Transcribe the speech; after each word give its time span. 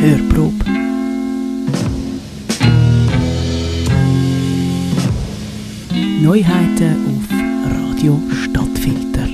Hörprobe. 0.00 0.64
Neuheiten 6.22 6.96
auf 7.08 7.72
Radio 7.72 8.20
Stadtfilter. 8.32 9.27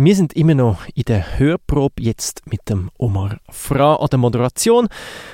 Wir 0.00 0.14
sind 0.14 0.34
immer 0.34 0.54
noch 0.54 0.86
in 0.94 1.02
der 1.08 1.40
Hörprobe 1.40 2.00
jetzt 2.00 2.42
mit 2.46 2.68
dem 2.68 2.88
Omar 2.98 3.40
Fra 3.50 3.96
an 3.96 4.06
der 4.08 4.20
Moderation 4.20 4.86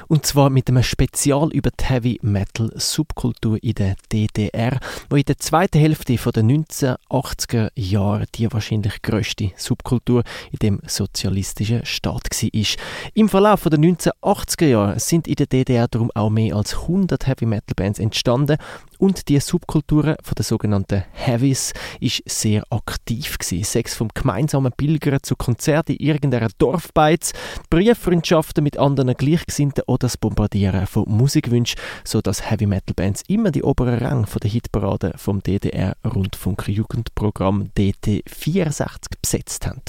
und 0.08 0.24
zwar 0.24 0.48
mit 0.48 0.70
einem 0.70 0.82
Spezial 0.82 1.50
über 1.52 1.68
die 1.70 1.84
Heavy 1.84 2.18
Metal 2.22 2.72
Subkultur 2.74 3.62
in 3.62 3.74
der 3.74 3.96
DDR, 4.10 4.80
wo 5.10 5.16
in 5.16 5.24
der 5.24 5.36
zweiten 5.36 5.78
Hälfte 5.78 6.14
der 6.14 6.42
1980er 6.42 7.72
Jahre 7.74 8.24
die 8.34 8.50
wahrscheinlich 8.50 9.02
größte 9.02 9.50
Subkultur 9.58 10.24
in 10.50 10.58
dem 10.60 10.80
sozialistischen 10.86 11.84
Staat 11.84 12.30
war. 12.30 12.78
Im 13.12 13.28
Verlauf 13.28 13.64
der 13.64 13.78
1980er 13.78 14.66
Jahre 14.66 14.98
sind 14.98 15.28
in 15.28 15.34
der 15.34 15.46
DDR 15.46 15.88
darum 15.88 16.10
auch 16.14 16.30
mehr 16.30 16.56
als 16.56 16.72
100 16.72 17.27
Heavy 17.27 17.44
Metal 17.44 17.74
Bands 17.77 17.98
entstanden 17.98 18.56
und 18.96 19.28
die 19.28 19.41
Subkultur 19.41 20.16
von 20.22 20.34
der 20.34 20.44
sogenannten 20.44 21.05
Heavies 21.12 21.74
ist 22.00 22.22
sehr 22.24 22.64
aktiv 22.70 23.38
gewesen. 23.38 23.64
Sechs 23.64 23.94
vom 23.94 24.08
gemeinsamen 24.14 24.53
Pilgern 24.76 25.22
zu 25.22 25.36
Konzerten 25.36 25.92
in 25.92 26.06
irgendeiner 26.06 26.48
Dorfbeiz, 26.58 27.32
Brieffreundschaften 27.70 28.62
mit 28.62 28.78
anderen 28.78 29.14
Gleichgesinnten 29.14 29.84
oder 29.86 30.04
das 30.04 30.16
Bombardieren 30.16 30.86
von 30.86 31.04
Musikwünschen, 31.08 31.80
sodass 32.04 32.50
Heavy 32.50 32.66
Metal 32.66 32.94
Bands 32.94 33.22
immer 33.28 33.50
die 33.50 33.62
oberen 33.62 33.98
Rang 33.98 34.27
der 34.42 34.50
Hitparade 34.50 35.14
vom 35.16 35.42
DDR 35.42 35.96
Rundfunk 36.04 36.68
Jugendprogramm 36.68 37.70
DT64 37.77 38.96
besetzt 39.20 39.66
haben. 39.66 39.80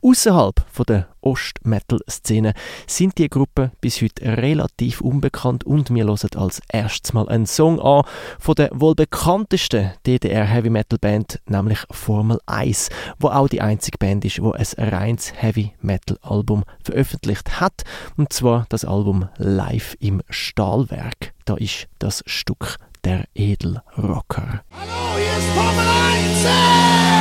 Außerhalb 0.00 0.64
der 0.86 1.08
Ost-Metal-Szene 1.20 2.54
sind 2.86 3.18
die 3.18 3.28
Gruppen 3.28 3.72
bis 3.80 4.00
heute 4.00 4.24
relativ 4.24 5.00
unbekannt 5.00 5.64
und 5.64 5.92
wir 5.92 6.04
hören 6.04 6.28
als 6.36 6.62
erstes 6.68 7.12
mal 7.12 7.28
einen 7.28 7.46
Song 7.46 7.80
an 7.80 8.04
von 8.38 8.54
der 8.54 8.70
wohl 8.72 8.94
bekanntesten 8.94 9.92
DDR-Heavy-Metal-Band, 10.06 11.40
nämlich 11.46 11.80
Formel 11.90 12.38
1, 12.46 12.90
wo 13.18 13.28
auch 13.28 13.48
die 13.48 13.60
einzige 13.60 13.97
Band 13.98 14.24
ist, 14.24 14.42
wo 14.42 14.52
ein 14.52 14.66
reines 14.78 15.32
Heavy-Metal-Album 15.34 16.64
veröffentlicht 16.82 17.60
hat, 17.60 17.84
und 18.16 18.32
zwar 18.32 18.66
das 18.68 18.84
Album 18.84 19.28
Live 19.36 19.96
im 20.00 20.22
Stahlwerk. 20.30 21.32
Da 21.44 21.56
ist 21.56 21.88
das 21.98 22.22
Stück 22.26 22.76
der 23.04 23.24
Edelrocker. 23.34 24.62
Hallo, 24.70 25.16
hier 25.16 25.38
ist 25.38 25.48
Formel 25.54 25.86
1! 25.86 27.17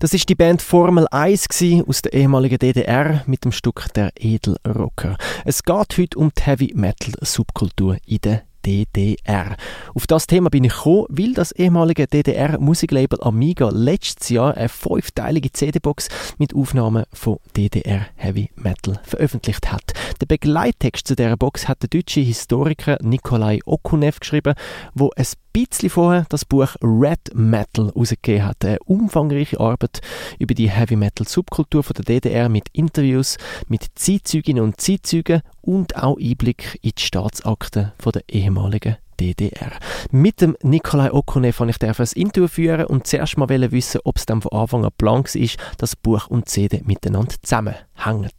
Das 0.00 0.14
ist 0.14 0.28
die 0.28 0.36
Band 0.36 0.62
Formel 0.62 1.08
1 1.10 1.48
aus 1.88 2.02
der 2.02 2.12
ehemaligen 2.12 2.58
DDR 2.58 3.24
mit 3.26 3.44
dem 3.44 3.50
Stück 3.50 3.92
Der 3.94 4.12
Edelrocker. 4.16 5.18
Es 5.44 5.64
geht 5.64 5.98
heute 5.98 6.18
um 6.18 6.30
die 6.38 6.42
Heavy 6.42 6.72
Metal 6.76 7.14
Subkultur 7.20 7.96
in 8.06 8.18
der 8.22 8.42
DDR. 8.64 9.56
Auf 9.94 10.06
das 10.06 10.28
Thema 10.28 10.50
bin 10.50 10.62
ich 10.62 10.72
gekommen, 10.72 11.06
weil 11.08 11.34
das 11.34 11.50
ehemalige 11.50 12.06
DDR-Musiklabel 12.06 13.20
Amiga 13.22 13.70
letztes 13.70 14.28
Jahr 14.28 14.56
eine 14.56 14.68
fünfteilige 14.68 15.50
CD-Box 15.50 16.08
mit 16.38 16.54
Aufnahmen 16.54 17.04
von 17.12 17.38
DDR 17.56 18.06
Heavy 18.14 18.50
Metal 18.54 19.00
veröffentlicht 19.02 19.72
hat. 19.72 19.94
Der 20.20 20.26
Begleittext 20.26 21.08
zu 21.08 21.16
dieser 21.16 21.36
Box 21.36 21.66
hat 21.66 21.82
der 21.82 21.88
deutsche 21.88 22.20
Historiker 22.20 22.98
Nikolai 23.02 23.58
Okunev 23.66 24.20
geschrieben, 24.20 24.54
wo 24.94 25.10
ein 25.16 25.26
bisschen 25.66 25.90
vorher 25.90 26.26
das 26.28 26.44
Buch 26.44 26.76
Red 26.82 27.34
Metal 27.34 27.86
herausgegeben 27.88 28.44
hat. 28.44 28.64
Eine 28.64 28.78
umfangreiche 28.80 29.58
Arbeit 29.58 30.00
über 30.38 30.54
die 30.54 30.70
Heavy 30.70 30.96
Metal 30.96 31.26
Subkultur 31.26 31.82
von 31.82 31.94
der 31.94 32.04
DDR 32.04 32.48
mit 32.48 32.68
Interviews 32.72 33.36
mit 33.66 33.86
Zeitzeuginnen 33.94 34.62
und 34.62 34.80
Zeitzeugen 34.80 35.42
und 35.60 35.96
auch 35.96 36.18
Einblick 36.18 36.78
in 36.82 36.92
die 36.96 37.02
Staatsakten 37.02 37.92
von 37.98 38.12
der 38.12 38.22
ehemaligen 38.28 38.96
DDR. 39.18 39.72
Mit 40.10 40.40
dem 40.40 40.56
Nikolai 40.62 41.12
Okonev 41.12 41.60
ich 41.60 41.82
ein 41.82 42.06
Interview 42.14 42.48
führen 42.48 42.86
und 42.86 43.06
zuerst 43.06 43.36
mal 43.36 43.48
wissen, 43.48 44.00
ob 44.04 44.16
es 44.16 44.26
dann 44.26 44.42
von 44.42 44.52
Anfang 44.52 44.84
an 44.84 44.92
Plan 44.96 45.24
war, 45.24 45.50
dass 45.78 45.96
Buch 45.96 46.28
und 46.28 46.48
CD 46.48 46.82
miteinander 46.84 47.34
zusammenhängen. 47.42 48.30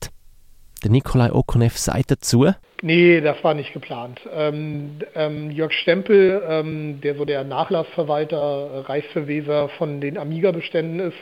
Der 0.84 0.92
Nikolai 0.92 1.32
Okonev 1.34 1.78
sagt 1.78 2.12
dazu, 2.12 2.48
Nee, 2.82 3.20
das 3.20 3.44
war 3.44 3.54
nicht 3.54 3.74
geplant. 3.74 4.22
Ähm, 4.34 5.00
ähm, 5.14 5.52
Jörg 5.52 5.74
Stempel, 5.74 6.42
ähm, 6.48 7.02
der 7.02 7.16
so 7.16 7.26
der 7.26 7.44
Nachlassverwalter, 7.44 8.86
Reichsverweser 8.88 9.68
von 9.70 10.00
den 10.00 10.18
Amiga-Beständen 10.18 11.02
ist, 11.02 11.18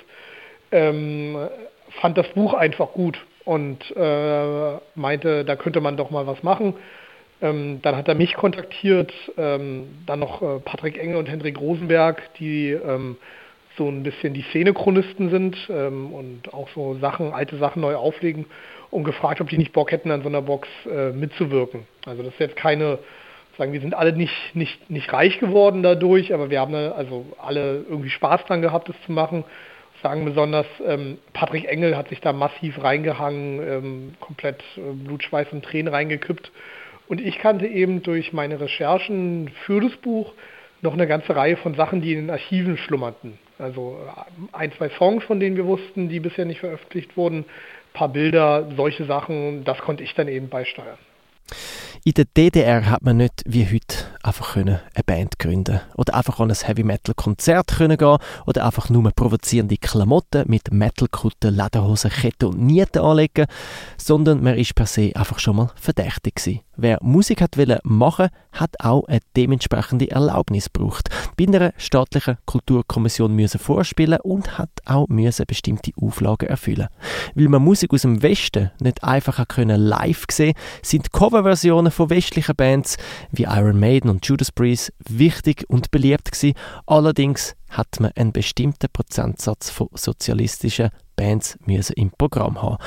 ähm, 0.71 1.35
fand 1.99 2.17
das 2.17 2.27
Buch 2.29 2.53
einfach 2.53 2.91
gut 2.91 3.17
und 3.45 3.79
äh, 3.95 4.73
meinte, 4.93 5.43
da 5.45 5.55
könnte 5.55 5.81
man 5.81 5.97
doch 5.97 6.11
mal 6.11 6.27
was 6.27 6.43
machen. 6.43 6.75
Ähm, 7.41 7.79
dann 7.81 7.95
hat 7.95 8.07
er 8.07 8.15
mich 8.15 8.35
kontaktiert, 8.35 9.11
ähm, 9.37 9.87
dann 10.05 10.19
noch 10.19 10.43
äh, 10.43 10.59
Patrick 10.59 10.99
Engel 10.99 11.17
und 11.17 11.27
Hendrik 11.27 11.59
Rosenberg, 11.59 12.21
die 12.35 12.77
so 13.77 13.87
ein 13.87 14.01
bisschen 14.01 14.33
die 14.33 14.41
Szenechronisten 14.41 15.29
sind 15.29 15.69
und 15.69 16.51
auch 16.51 16.67
so 16.73 16.97
Sachen, 16.99 17.31
alte 17.31 17.59
Sachen 17.59 17.83
neu 17.83 17.93
auflegen 17.93 18.47
und 18.91 19.03
gefragt, 19.03 19.41
ob 19.41 19.49
die 19.49 19.57
nicht 19.57 19.73
Bock 19.73 19.91
hätten, 19.91 20.11
an 20.11 20.21
so 20.21 20.29
einer 20.29 20.41
Box 20.41 20.67
äh, 20.85 21.11
mitzuwirken. 21.11 21.85
Also 22.05 22.23
das 22.23 22.33
ist 22.33 22.39
jetzt 22.39 22.55
keine, 22.55 22.99
sagen 23.57 23.73
wir 23.73 23.81
sind 23.81 23.93
alle 23.93 24.13
nicht, 24.13 24.55
nicht, 24.55 24.89
nicht 24.89 25.11
reich 25.11 25.39
geworden 25.39 25.83
dadurch, 25.83 26.33
aber 26.33 26.49
wir 26.49 26.59
haben 26.59 26.75
also 26.75 27.25
alle 27.37 27.85
irgendwie 27.89 28.09
Spaß 28.09 28.45
dran 28.45 28.61
gehabt, 28.61 28.89
das 28.89 28.95
zu 29.05 29.11
machen. 29.11 29.43
Sagen 30.03 30.25
besonders, 30.25 30.67
ähm, 30.85 31.17
Patrick 31.33 31.65
Engel 31.65 31.97
hat 31.97 32.09
sich 32.09 32.21
da 32.21 32.31
massiv 32.31 32.81
reingehangen, 32.83 33.67
ähm, 33.67 34.13
komplett 34.19 34.63
äh, 34.77 34.93
Blut, 34.93 35.23
Schweiß 35.23 35.47
und 35.51 35.65
Tränen 35.65 35.91
reingekippt. 35.91 36.51
Und 37.07 37.19
ich 37.19 37.39
kannte 37.39 37.65
eben 37.65 38.03
durch 38.03 38.31
meine 38.31 38.59
Recherchen 38.59 39.49
für 39.65 39.81
das 39.81 39.95
Buch 39.97 40.33
noch 40.81 40.93
eine 40.93 41.07
ganze 41.07 41.35
Reihe 41.35 41.57
von 41.57 41.73
Sachen, 41.73 42.01
die 42.01 42.13
in 42.13 42.19
den 42.19 42.29
Archiven 42.29 42.77
schlummerten. 42.77 43.39
Also 43.57 43.97
äh, 44.05 44.55
ein, 44.55 44.71
zwei 44.73 44.89
Songs, 44.89 45.23
von 45.23 45.39
denen 45.39 45.55
wir 45.55 45.65
wussten, 45.65 46.09
die 46.09 46.19
bisher 46.19 46.45
nicht 46.45 46.59
veröffentlicht 46.59 47.17
wurden, 47.17 47.45
paar 47.97 48.09
Bilder, 48.09 48.69
solche 48.75 49.05
Sachen, 49.05 49.63
das 49.63 49.79
konnte 49.79 50.03
ich 50.03 50.13
dann 50.13 50.27
eben 50.27 50.49
beisteuern. 50.49 50.99
In 52.03 52.13
der 52.13 52.25
DDR 52.25 52.89
hat 52.89 53.03
man 53.03 53.17
nicht 53.17 53.43
wie 53.45 53.65
heute 53.65 53.97
einfach 54.23 54.55
eine 54.55 54.81
Band 55.05 55.39
gründen 55.39 55.79
oder 55.95 56.15
einfach 56.15 56.39
an 56.39 56.51
ein 56.51 56.57
Heavy 56.57 56.83
Metal 56.83 57.15
Konzert 57.15 57.67
können 57.77 57.97
gehen 57.97 58.17
oder 58.45 58.65
einfach 58.65 58.89
nur 58.89 59.09
provozierende 59.11 59.77
Klamotten 59.77 60.43
mit 60.47 60.71
Metal-Kutten, 60.71 61.55
Lederhosen, 61.55 62.11
Ketten 62.11 62.45
und 62.45 62.61
Nieten 62.61 62.99
anlegen, 62.99 63.45
sondern 63.97 64.43
man 64.43 64.57
ist 64.57 64.75
per 64.75 64.85
se 64.85 65.11
einfach 65.15 65.39
schon 65.39 65.55
mal 65.55 65.71
verdächtig 65.75 66.35
gewesen. 66.35 66.61
Wer 66.79 66.99
Musik 67.01 67.41
hat 67.41 67.57
wollen 67.57 67.79
machen, 67.83 68.29
hat 68.51 68.75
auch 68.79 69.07
eine 69.07 69.19
dementsprechende 69.35 70.11
Erlaubnis 70.11 70.71
gebraucht. 70.71 71.09
Bei 71.35 71.45
einer 71.47 71.73
staatlichen 71.77 72.37
Kulturkommission 72.45 73.33
müssen 73.33 73.59
vorspielen 73.59 74.19
und 74.21 74.59
hat 74.59 74.69
auch 74.85 75.07
müssen 75.07 75.47
bestimmte 75.47 75.91
Auflagen 75.99 76.47
erfüllen. 76.47 76.87
Weil 77.33 77.47
man 77.47 77.63
Musik 77.63 77.93
aus 77.93 78.03
dem 78.03 78.21
Westen 78.21 78.69
nicht 78.79 79.03
einfach 79.03 79.43
live 79.57 80.25
sehen, 80.29 80.53
sind 80.83 81.11
Coverversionen 81.11 81.76
von 81.91 82.09
westlichen 82.09 82.55
Bands 82.55 82.97
wie 83.31 83.43
Iron 83.43 83.79
Maiden 83.79 84.09
und 84.09 84.25
Judas 84.25 84.51
Priest 84.51 84.91
wichtig 85.07 85.65
und 85.67 85.91
beliebt 85.91 86.31
gewesen. 86.31 86.55
Allerdings 86.85 87.55
hat 87.69 87.99
man 87.99 88.11
einen 88.15 88.31
bestimmten 88.31 88.87
Prozentsatz 88.91 89.69
von 89.69 89.89
sozialistischen 89.93 90.89
Bands 91.15 91.57
müssen 91.65 91.93
im 91.93 92.11
Programm 92.11 92.61
haben. 92.61 92.77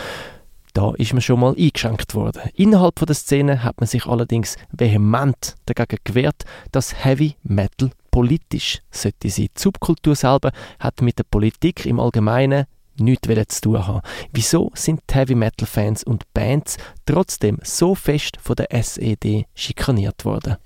Da 0.72 0.92
ist 0.96 1.12
man 1.12 1.22
schon 1.22 1.40
mal 1.40 1.54
eingeschränkt 1.56 2.14
worden. 2.14 2.42
Innerhalb 2.54 2.94
der 2.94 3.14
Szene 3.14 3.64
hat 3.64 3.80
man 3.80 3.86
sich 3.86 4.06
allerdings 4.06 4.56
vehement 4.72 5.56
dagegen 5.66 5.98
gewehrt, 6.04 6.44
dass 6.70 7.04
Heavy 7.04 7.36
Metal 7.42 7.90
politisch 8.10 8.80
sollte 8.90 9.30
sein. 9.30 9.48
Die 9.56 9.60
Subkultur 9.60 10.14
selber 10.14 10.52
hat 10.78 11.02
mit 11.02 11.18
der 11.18 11.24
Politik 11.24 11.86
im 11.86 11.98
Allgemeinen 11.98 12.66
nichts 13.00 13.60
zu 13.60 13.70
tun 13.70 13.86
haben. 13.86 14.00
Wieso 14.32 14.70
sind 14.74 15.00
Heavy 15.12 15.34
Metal 15.34 15.66
Fans 15.66 16.04
und 16.04 16.24
Bands 16.34 16.76
trotzdem 17.06 17.58
so 17.62 17.94
fest 17.94 18.38
von 18.40 18.56
der 18.56 18.72
SED 18.72 19.46
schikaniert 19.54 20.24
worden? 20.24 20.56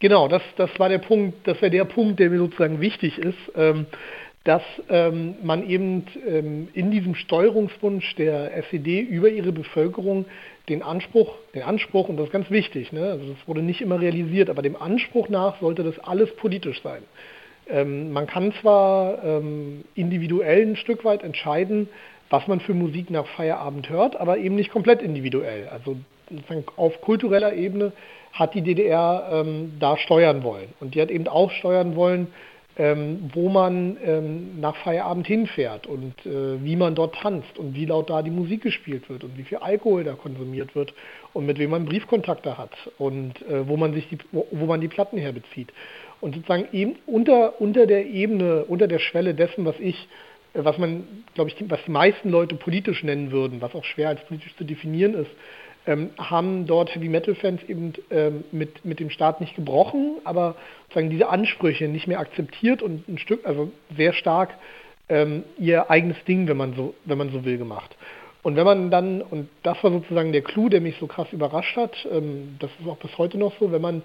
Genau, 0.00 0.26
das, 0.26 0.42
das 0.56 0.70
war 0.78 0.88
der 0.88 0.98
Punkt, 0.98 1.46
das 1.46 1.60
wäre 1.62 1.70
der 1.70 1.84
Punkt, 1.84 2.18
der 2.18 2.30
mir 2.30 2.38
sozusagen 2.38 2.80
wichtig 2.80 3.18
ist. 3.18 3.38
Ähm, 3.54 3.86
dass 4.44 4.62
ähm, 4.88 5.36
man 5.42 5.68
eben 5.68 6.04
ähm, 6.26 6.68
in 6.72 6.90
diesem 6.90 7.14
Steuerungswunsch 7.14 8.16
der 8.16 8.56
SED 8.56 9.00
über 9.00 9.28
ihre 9.28 9.52
Bevölkerung 9.52 10.24
den 10.68 10.82
Anspruch, 10.82 11.34
den 11.54 11.62
Anspruch, 11.62 12.08
und 12.08 12.16
das 12.16 12.26
ist 12.26 12.32
ganz 12.32 12.50
wichtig, 12.50 12.92
ne, 12.92 13.04
also 13.04 13.32
das 13.32 13.48
wurde 13.48 13.62
nicht 13.62 13.80
immer 13.80 14.00
realisiert, 14.00 14.50
aber 14.50 14.62
dem 14.62 14.76
Anspruch 14.76 15.28
nach 15.28 15.60
sollte 15.60 15.84
das 15.84 15.98
alles 16.00 16.34
politisch 16.36 16.82
sein. 16.82 17.02
Ähm, 17.68 18.12
man 18.12 18.26
kann 18.26 18.52
zwar 18.60 19.22
ähm, 19.24 19.84
individuell 19.94 20.62
ein 20.62 20.76
Stück 20.76 21.04
weit 21.04 21.22
entscheiden, 21.22 21.88
was 22.30 22.46
man 22.46 22.60
für 22.60 22.74
Musik 22.74 23.10
nach 23.10 23.26
Feierabend 23.26 23.90
hört, 23.90 24.16
aber 24.16 24.38
eben 24.38 24.54
nicht 24.54 24.72
komplett 24.72 25.02
individuell. 25.02 25.68
Also 25.68 25.96
auf 26.76 27.00
kultureller 27.02 27.52
Ebene 27.52 27.92
hat 28.32 28.54
die 28.54 28.62
DDR 28.62 29.28
ähm, 29.30 29.74
da 29.78 29.98
steuern 29.98 30.42
wollen. 30.42 30.68
Und 30.80 30.94
die 30.94 31.02
hat 31.02 31.10
eben 31.10 31.28
auch 31.28 31.50
steuern 31.50 31.94
wollen, 31.94 32.28
ähm, 32.78 33.30
wo 33.34 33.50
man 33.50 33.98
ähm, 34.02 34.60
nach 34.60 34.76
Feierabend 34.76 35.26
hinfährt 35.26 35.86
und 35.86 36.14
äh, 36.24 36.64
wie 36.64 36.76
man 36.76 36.94
dort 36.94 37.16
tanzt 37.16 37.58
und 37.58 37.74
wie 37.74 37.84
laut 37.84 38.08
da 38.08 38.22
die 38.22 38.30
Musik 38.30 38.62
gespielt 38.62 39.10
wird 39.10 39.24
und 39.24 39.36
wie 39.36 39.42
viel 39.42 39.58
Alkohol 39.58 40.04
da 40.04 40.14
konsumiert 40.14 40.74
wird 40.74 40.94
und 41.34 41.44
mit 41.44 41.58
wem 41.58 41.70
man 41.70 41.84
Briefkontakte 41.84 42.56
hat 42.56 42.72
und 42.96 43.42
äh, 43.42 43.68
wo 43.68 43.76
man 43.76 43.92
sich 43.92 44.08
die, 44.08 44.16
wo, 44.32 44.46
wo, 44.50 44.64
man 44.64 44.80
die 44.80 44.88
Platten 44.88 45.18
herbezieht. 45.18 45.70
Und 46.22 46.36
sozusagen 46.36 46.68
eben 46.72 46.94
unter, 47.04 47.60
unter 47.60 47.86
der 47.86 48.06
Ebene, 48.06 48.64
unter 48.64 48.86
der 48.86 49.00
Schwelle 49.00 49.34
dessen, 49.34 49.64
was 49.64 49.74
ich, 49.80 50.08
äh, 50.54 50.64
was 50.64 50.78
man, 50.78 51.04
glaube 51.34 51.50
ich, 51.50 51.56
was 51.68 51.80
die 51.84 51.90
meisten 51.90 52.30
Leute 52.30 52.54
politisch 52.54 53.02
nennen 53.02 53.32
würden, 53.32 53.60
was 53.60 53.74
auch 53.74 53.84
schwer 53.84 54.08
als 54.08 54.24
politisch 54.26 54.56
zu 54.56 54.62
definieren 54.62 55.14
ist, 55.14 55.30
ähm, 55.84 56.10
haben 56.16 56.66
dort 56.68 56.94
Heavy 56.94 57.08
Metal 57.08 57.34
Fans 57.34 57.60
eben 57.64 57.92
ähm, 58.12 58.44
mit, 58.52 58.84
mit 58.84 59.00
dem 59.00 59.10
Staat 59.10 59.40
nicht 59.40 59.56
gebrochen, 59.56 60.18
aber 60.22 60.54
sozusagen 60.84 61.10
diese 61.10 61.28
Ansprüche 61.28 61.88
nicht 61.88 62.06
mehr 62.06 62.20
akzeptiert 62.20 62.82
und 62.82 63.08
ein 63.08 63.18
Stück, 63.18 63.44
also 63.44 63.72
sehr 63.96 64.12
stark 64.12 64.50
ähm, 65.08 65.42
ihr 65.58 65.90
eigenes 65.90 66.22
Ding, 66.24 66.46
wenn 66.46 66.56
man 66.56 66.74
so, 66.74 66.94
wenn 67.04 67.18
man 67.18 67.32
so 67.32 67.44
will, 67.44 67.58
gemacht. 67.58 67.96
Und 68.44 68.54
wenn 68.54 68.64
man 68.64 68.92
dann, 68.92 69.22
und 69.22 69.48
das 69.64 69.82
war 69.82 69.90
sozusagen 69.90 70.30
der 70.30 70.42
Clou, 70.42 70.68
der 70.68 70.80
mich 70.80 70.96
so 71.00 71.08
krass 71.08 71.26
überrascht 71.32 71.76
hat, 71.76 71.96
ähm, 72.12 72.56
das 72.60 72.70
ist 72.80 72.88
auch 72.88 72.98
bis 72.98 73.18
heute 73.18 73.38
noch 73.38 73.52
so, 73.58 73.72
wenn 73.72 73.82
man 73.82 74.02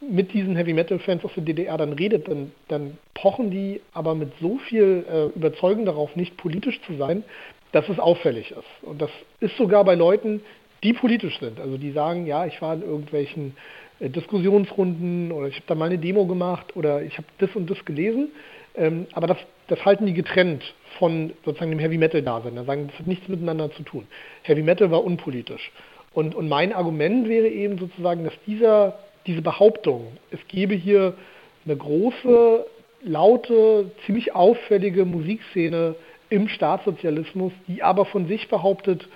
mit 0.00 0.32
diesen 0.32 0.56
Heavy 0.56 0.72
Metal 0.72 0.98
Fans 0.98 1.24
aus 1.24 1.32
der 1.34 1.44
DDR 1.44 1.76
dann 1.76 1.92
redet, 1.92 2.28
dann, 2.28 2.52
dann 2.68 2.98
pochen 3.14 3.50
die 3.50 3.80
aber 3.92 4.14
mit 4.14 4.32
so 4.40 4.58
viel 4.58 5.04
äh, 5.10 5.26
Überzeugung 5.36 5.84
darauf, 5.84 6.14
nicht 6.16 6.36
politisch 6.36 6.80
zu 6.86 6.96
sein, 6.96 7.24
dass 7.72 7.88
es 7.88 7.98
auffällig 7.98 8.52
ist. 8.52 8.82
Und 8.82 9.02
das 9.02 9.10
ist 9.40 9.56
sogar 9.56 9.84
bei 9.84 9.94
Leuten, 9.94 10.40
die 10.82 10.92
politisch 10.92 11.38
sind. 11.40 11.60
Also 11.60 11.76
die 11.76 11.90
sagen, 11.90 12.26
ja, 12.26 12.46
ich 12.46 12.60
war 12.62 12.74
in 12.74 12.82
irgendwelchen 12.82 13.56
äh, 14.00 14.08
Diskussionsrunden 14.08 15.32
oder 15.32 15.48
ich 15.48 15.56
habe 15.56 15.66
da 15.66 15.74
mal 15.74 15.86
eine 15.86 15.98
Demo 15.98 16.26
gemacht 16.26 16.76
oder 16.76 17.02
ich 17.02 17.16
habe 17.18 17.26
das 17.38 17.54
und 17.54 17.68
das 17.68 17.84
gelesen. 17.84 18.30
Ähm, 18.76 19.06
aber 19.12 19.26
das, 19.26 19.38
das 19.66 19.84
halten 19.84 20.06
die 20.06 20.14
getrennt 20.14 20.62
von 20.98 21.32
sozusagen 21.44 21.70
dem 21.70 21.80
Heavy 21.80 21.98
Metal 21.98 22.22
Dasein. 22.22 22.54
Da 22.54 22.64
sagen, 22.64 22.88
das 22.88 22.98
hat 22.98 23.06
nichts 23.06 23.28
miteinander 23.28 23.70
zu 23.72 23.82
tun. 23.82 24.06
Heavy 24.42 24.62
Metal 24.62 24.90
war 24.90 25.02
unpolitisch. 25.04 25.72
Und, 26.14 26.34
und 26.34 26.48
mein 26.48 26.72
Argument 26.72 27.28
wäre 27.28 27.48
eben 27.48 27.78
sozusagen, 27.78 28.24
dass 28.24 28.32
dieser, 28.46 28.98
diese 29.26 29.42
Behauptung, 29.42 30.16
es 30.30 30.40
gebe 30.48 30.74
hier 30.74 31.14
eine 31.64 31.76
große, 31.76 32.66
laute, 33.02 33.90
ziemlich 34.06 34.34
auffällige 34.34 35.04
Musikszene 35.04 35.94
im 36.30 36.48
Staatssozialismus, 36.48 37.52
die 37.66 37.82
aber 37.82 38.04
von 38.06 38.26
sich 38.26 38.48
behauptet, 38.48 39.08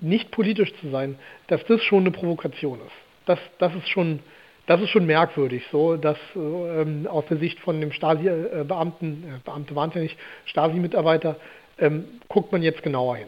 nicht 0.00 0.30
politisch 0.30 0.72
zu 0.80 0.90
sein, 0.90 1.18
dass 1.48 1.64
das 1.66 1.82
schon 1.82 2.00
eine 2.00 2.10
Provokation 2.10 2.78
ist. 2.78 3.26
Das, 3.26 3.38
das 3.58 3.74
ist 3.74 3.88
schon 3.88 4.20
das 4.70 4.80
ist 4.80 4.90
schon 4.90 5.04
merkwürdig, 5.04 5.64
so 5.72 5.96
dass 5.96 6.16
ähm, 6.36 7.08
aus 7.10 7.24
der 7.28 7.38
Sicht 7.38 7.58
von 7.58 7.80
dem 7.80 7.90
Stasi-Beamten, 7.90 9.24
äh, 9.24 9.38
Beamte 9.44 9.74
wahnsinnig, 9.74 10.16
Stasi-Mitarbeiter, 10.44 11.34
ähm, 11.80 12.04
guckt 12.28 12.52
man 12.52 12.62
jetzt 12.62 12.84
genauer 12.84 13.16
hin. 13.16 13.26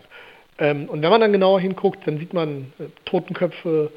Ähm, 0.59 0.89
und 0.89 1.03
wenn 1.03 1.11
man 1.11 1.21
dann 1.21 1.33
genauer 1.33 1.61
hinguckt, 1.61 2.07
dann 2.07 2.19
sieht 2.19 2.33
man 2.33 2.73
äh, 2.79 2.85
Totenköpfe, 3.07 3.91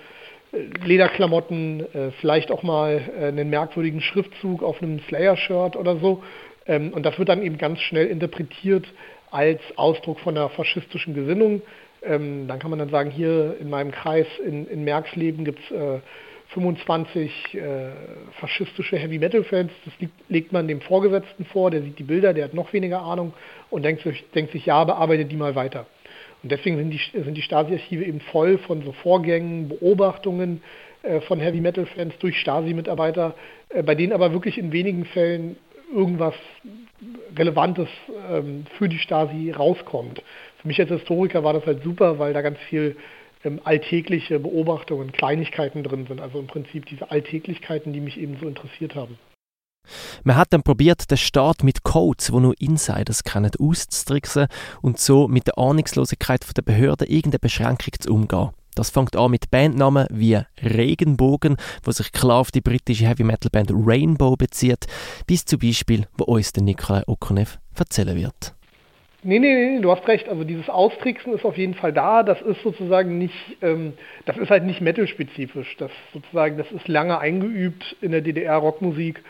Lederklamotten, 0.84 1.82
äh, 1.94 2.12
vielleicht 2.20 2.52
auch 2.52 2.64
mal 2.64 3.02
äh, 3.20 3.28
einen 3.28 3.50
merkwürdigen 3.50 4.02
Schriftzug 4.02 4.64
auf 4.64 4.82
einem 4.82 5.00
Slayer-Shirt 5.08 5.76
oder 5.76 5.98
so. 5.98 6.24
Ähm, 6.66 6.94
und 6.94 7.06
das 7.06 7.18
wird 7.20 7.30
dann 7.30 7.42
eben 7.42 7.58
ganz 7.58 7.80
schnell 7.82 8.08
interpretiert 8.08 8.86
als 9.32 9.62
Ausdruck 9.76 10.20
von 10.20 10.38
einer 10.38 10.50
faschistischen 10.50 11.14
Gesinnung. 11.14 11.62
Ähm, 12.04 12.48
dann 12.48 12.60
kann 12.60 12.70
man 12.70 12.80
dann 12.80 12.90
sagen, 12.90 13.12
hier 13.12 13.56
in 13.60 13.70
meinem 13.70 13.92
Kreis 13.92 14.28
in, 14.46 14.68
in 14.68 14.84
Merksleben 14.84 15.44
gibt 15.44 15.60
es 15.60 15.72
äh, 15.72 16.00
25 16.50 17.56
äh, 17.56 17.90
faschistische 18.40 18.98
Heavy-Metal-Fans. 18.98 19.72
Das 19.84 19.94
legt 20.30 20.52
man 20.52 20.68
dem 20.68 20.82
Vorgesetzten 20.82 21.46
vor, 21.46 21.72
der 21.72 21.82
sieht 21.82 22.00
die 22.00 22.04
Bilder, 22.04 22.34
der 22.34 22.46
hat 22.46 22.54
noch 22.54 22.72
weniger 22.72 23.02
Ahnung 23.02 23.34
und 23.70 23.84
denkt 23.84 24.04
sich, 24.04 24.24
denkt 24.32 24.52
sich 24.52 24.66
ja, 24.68 24.84
bearbeitet 24.84 25.32
die 25.32 25.38
mal 25.38 25.56
weiter. 25.56 25.86
Und 26.46 26.52
deswegen 26.52 26.78
sind 26.78 26.92
die, 26.92 27.00
sind 27.24 27.34
die 27.34 27.42
Stasi-Archive 27.42 28.06
eben 28.06 28.20
voll 28.20 28.60
von 28.60 28.84
so 28.84 28.92
Vorgängen, 28.92 29.68
Beobachtungen 29.68 30.62
äh, 31.02 31.20
von 31.22 31.40
Heavy-Metal-Fans 31.40 32.20
durch 32.20 32.40
Stasi-Mitarbeiter, 32.40 33.34
äh, 33.70 33.82
bei 33.82 33.96
denen 33.96 34.14
aber 34.14 34.32
wirklich 34.32 34.60
in 34.60 34.72
wenigen 34.72 35.06
Fällen 35.06 35.58
irgendwas 35.92 36.36
Relevantes 37.36 37.88
ähm, 38.32 38.66
für 38.78 38.88
die 38.88 39.00
Stasi 39.00 39.50
rauskommt. 39.50 40.22
Für 40.62 40.68
mich 40.68 40.80
als 40.80 40.92
Historiker 40.92 41.44
war 41.44 41.54
das 41.54 41.66
halt 41.66 41.82
super, 41.82 42.20
weil 42.20 42.32
da 42.34 42.44
ganz 42.44 42.60
viel 42.70 42.96
ähm, 43.44 43.60
alltägliche 43.64 44.40
Beobachtungen, 44.40 45.14
Kleinigkeiten 45.14 45.82
drin 45.82 46.06
sind. 46.08 46.22
Also 46.22 46.38
im 46.38 46.46
Prinzip 46.46 46.86
diese 46.86 47.10
Alltäglichkeiten, 47.10 47.92
die 47.92 48.02
mich 48.02 48.20
eben 48.20 48.38
so 48.40 48.48
interessiert 48.48 48.94
haben. 48.94 49.18
Man 50.24 50.36
hat 50.36 50.54
dann 50.54 50.64
probiert, 50.64 51.10
den 51.10 51.18
Staat 51.18 51.64
mit 51.64 51.84
Codes, 51.84 52.32
wo 52.32 52.40
nur 52.40 52.60
Insiders 52.60 53.24
kennen, 53.24 53.52
auszutricksen 53.60 54.48
und 54.82 55.00
so 55.00 55.28
mit 55.28 55.48
der 55.48 55.58
Ahnungslosigkeit 55.58 56.46
der 56.56 56.62
Behörden 56.62 57.08
irgendeine 57.08 57.40
Beschränkung 57.40 57.94
zu 58.00 58.14
umgehen. 58.14 58.50
Das 58.76 58.90
fängt 58.90 59.16
an 59.16 59.32
mit 59.32 59.50
Bandnamen 59.52 60.06
wie 60.12 60.38
Regenbogen, 60.62 61.56
wo 61.84 61.92
sich 61.92 62.12
klar 62.12 62.42
auf 62.42 62.52
die 62.52 62.60
britische 62.62 63.08
Heavy 63.08 63.24
Metal 63.24 63.50
Band 63.50 63.72
Rainbow 63.74 64.36
bezieht, 64.36 64.86
bis 65.28 65.46
zum 65.46 65.60
Beispiel, 65.60 66.08
wo 66.18 66.26
uns 66.26 66.52
der 66.52 66.64
Nikolai 66.64 67.04
Okonev 67.08 67.58
erzählen 67.78 68.18
wird. 68.18 68.54
Nee, 69.28 69.40
nee, 69.40 69.56
nee, 69.56 69.82
du 69.82 69.90
hast 69.90 70.08
recht. 70.08 70.30
Also 70.30 70.44
dieses 70.44 70.70
Austricksen 70.70 71.34
ist 71.34 71.46
auf 71.46 71.58
jeden 71.58 71.74
Fall 71.74 71.92
da. 71.92 72.22
Das 72.22 72.40
ist 72.44 72.62
sozusagen 72.62 73.18
nicht, 73.18 73.34
ähm, 73.64 73.94
das 74.26 74.38
ist 74.38 74.52
halt 74.52 74.66
nicht 74.66 74.82
metal-spezifisch. 74.82 75.78
Das 75.78 75.90
sozusagen, 76.14 76.60
das 76.60 76.72
ist 76.72 76.88
lange 76.88 77.18
eingeübt 77.18 77.96
in 78.02 78.12
der 78.12 78.22
DDR-Rockmusik. 78.22 79.24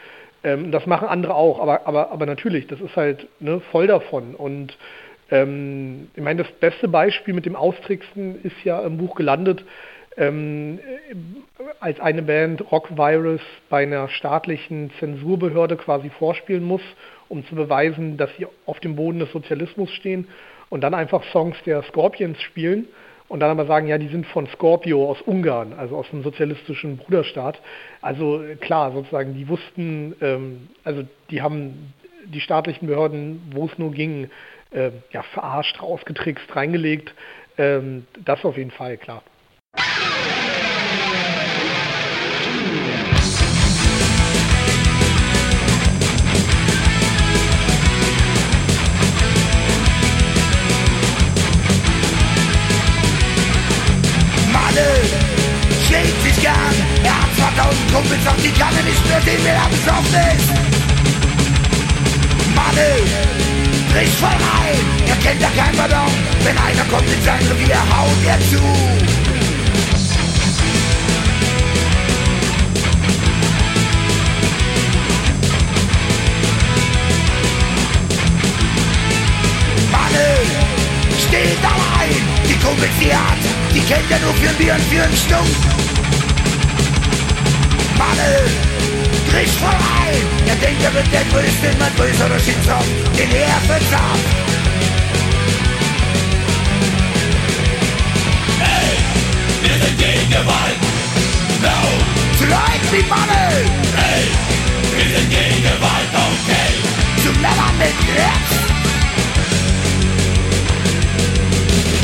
Ähm, 0.45 0.71
das 0.71 0.85
machen 0.85 1.07
andere 1.07 1.33
auch, 1.33 1.59
aber, 1.59 1.87
aber, 1.87 2.11
aber 2.11 2.25
natürlich, 2.27 2.67
das 2.67 2.79
ist 2.79 2.95
halt 2.95 3.27
ne, 3.39 3.59
voll 3.71 3.87
davon. 3.87 4.35
Und 4.35 4.77
ähm, 5.31 6.07
ich 6.15 6.21
meine, 6.21 6.43
das 6.43 6.51
beste 6.53 6.87
Beispiel 6.87 7.33
mit 7.33 7.47
dem 7.47 7.55
Austricksen 7.55 8.43
ist 8.43 8.63
ja 8.63 8.79
im 8.81 8.97
Buch 8.97 9.15
gelandet, 9.15 9.65
ähm, 10.17 10.79
als 11.79 11.99
eine 11.99 12.21
Band 12.21 12.71
Rock 12.71 12.95
Virus 12.95 13.41
bei 13.69 13.83
einer 13.83 14.07
staatlichen 14.07 14.91
Zensurbehörde 14.99 15.77
quasi 15.77 16.09
vorspielen 16.11 16.63
muss, 16.63 16.83
um 17.27 17.43
zu 17.47 17.55
beweisen, 17.55 18.15
dass 18.15 18.29
sie 18.37 18.45
auf 18.67 18.79
dem 18.79 18.95
Boden 18.95 19.19
des 19.19 19.31
Sozialismus 19.31 19.89
stehen 19.91 20.27
und 20.69 20.81
dann 20.81 20.93
einfach 20.93 21.23
Songs 21.31 21.57
der 21.65 21.81
Scorpions 21.83 22.39
spielen 22.43 22.87
und 23.27 23.39
dann 23.39 23.51
aber 23.51 23.65
sagen, 23.65 23.87
ja, 23.87 23.97
die 23.97 24.07
sind 24.07 24.25
von 24.27 24.47
Scorpio 24.47 25.09
aus 25.09 25.21
Ungarn, 25.21 25.73
also 25.73 25.97
aus 25.97 26.09
dem 26.09 26.23
sozialistischen 26.23 26.97
Bruderstaat. 26.97 27.59
Also 28.01 28.43
klar, 28.61 28.91
sozusagen, 28.91 29.33
die 29.33 29.47
wussten, 29.47 30.15
ähm, 30.21 30.69
also 30.83 31.03
die 31.31 31.41
haben 31.41 31.93
die 32.25 32.41
staatlichen 32.41 32.87
Behörden, 32.87 33.41
wo 33.51 33.65
es 33.65 33.77
nur 33.77 33.91
ging, 33.91 34.29
äh, 34.71 34.91
ja, 35.11 35.23
verarscht, 35.23 35.81
rausgetrickst, 35.81 36.55
reingelegt. 36.55 37.13
Ähm, 37.57 38.05
das 38.23 38.43
auf 38.45 38.57
jeden 38.57 38.71
Fall, 38.71 38.97
klar. 38.97 39.23
Kumpels 57.95 58.27
auf 58.27 58.35
die 58.43 58.51
Kanne 58.51 58.83
nicht 58.83 59.07
mehr 59.07 59.21
sehen, 59.21 59.39
wer 59.43 59.55
da 59.55 59.67
besoffen 59.69 60.13
ist. 60.35 60.49
Manne, 62.53 62.89
bricht 63.93 64.15
voll 64.19 64.29
rein, 64.29 64.79
er 65.07 65.15
kennt 65.15 65.41
ja 65.41 65.49
kein 65.55 65.73
Pardon. 65.77 66.11
Wenn 66.43 66.57
einer 66.57 66.83
kommt 66.91 67.09
in 67.09 67.21
sein 67.23 67.39
Revier, 67.47 67.77
haut 67.77 68.09
er 68.27 68.39
zu. 68.49 68.59
Manne, 79.89 80.27
steht 81.27 81.63
allein, 81.63 81.84
Kumpels, 82.65 82.89
die 82.99 83.13
hat, 83.13 83.37
die 83.75 83.81
kennt 83.81 84.09
er 84.09 84.19
nur 84.19 84.33
für 84.33 84.49
ein 84.49 84.55
Bier 84.55 84.73
und 84.73 84.81
für 84.89 85.03
einen 85.03 85.15
Stumpf. 85.15 85.55
Manne 87.95 88.31
bricht 89.29 89.53
vorbei. 89.59 90.09
Er 90.47 90.55
denkt, 90.55 90.83
er 90.83 90.93
wird 90.95 91.05
der 91.13 91.25
Größte, 91.25 91.77
man 91.77 91.93
größer 91.95 92.27
durch 92.27 92.45
den 92.45 93.31
er 93.31 93.61
verzapft. 93.67 94.29
Hey, 98.59 98.97
wir 99.61 99.85
sind 99.85 99.97
gegen 99.99 100.29
Gewalt. 100.31 100.79
No. 101.61 101.77
Zu 102.39 102.45
Leuten 102.45 102.89
wie 102.91 103.03
Manne. 103.07 103.43
Hey, 103.95 104.25
wir 104.97 105.17
sind 105.17 105.29
gegen 105.29 105.61
Gewalt, 105.61 106.09
okay. 106.13 106.71
Zu 107.21 107.29
Männern 107.39 107.77
mit 107.77 107.93
Herz. 108.17 108.74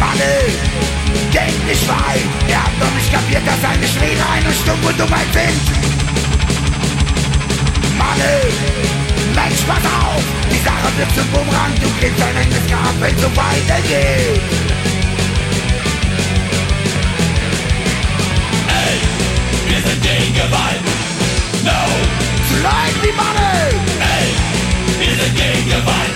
Manne, 0.01 0.33
denk 1.31 1.57
nicht 1.67 1.87
weit. 1.87 2.25
Er 2.49 2.63
hat 2.65 2.75
noch 2.79 2.93
nicht 2.97 3.13
kapiert, 3.13 3.45
dass 3.45 3.61
seine 3.61 3.87
Schläge 3.87 4.23
eine 4.33 4.51
Stumpf 4.51 4.83
und 4.89 4.99
Dummheit 4.99 5.31
sind. 5.31 5.61
Manne, 8.01 8.33
Mensch, 9.35 9.61
pass 9.69 9.85
auf, 9.85 10.23
die 10.49 10.61
Sache 10.65 10.89
wird 10.97 11.11
zum 11.13 11.27
Bumerang, 11.29 11.73
du 11.79 11.87
kriegst 11.99 12.19
ein 12.19 12.35
enges 12.35 12.65
Grab, 12.67 12.95
wenn 12.99 13.17
so 13.19 13.29
weitergeht. 13.37 14.41
Ey, 18.81 18.97
wir 19.69 19.81
sind 19.85 20.01
gegen 20.01 20.33
Gewalt, 20.33 20.85
no. 21.63 21.79
Zu 22.49 22.55
Leuten 22.65 22.99
wie 23.03 23.13
Manne, 23.21 23.51
ey, 24.17 24.27
wir 24.99 25.13
sind 25.23 25.35
gegen 25.35 25.69
Gewalt, 25.69 26.10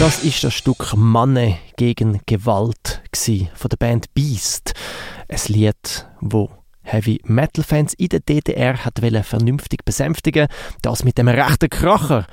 Das 0.00 0.22
ist 0.22 0.44
das 0.44 0.52
Stück 0.52 0.94
Manne 0.96 1.56
gegen 1.78 2.20
Gewalt 2.26 3.00
von 3.54 3.68
der 3.70 3.76
Band 3.78 4.12
Beast. 4.12 4.74
Ein 5.28 5.40
Lied, 5.46 6.06
wo 6.20 6.50
Heavy 6.82 7.22
Metal 7.24 7.64
Fans 7.64 7.94
in 7.94 8.08
der 8.08 8.20
DDR 8.20 8.84
hat 8.84 9.00
vernünftig 9.22 9.84
besänftigen, 9.84 10.48
das 10.82 11.04
mit 11.04 11.16
dem 11.16 11.28
rechten 11.28 11.70
Kracher. 11.70 12.26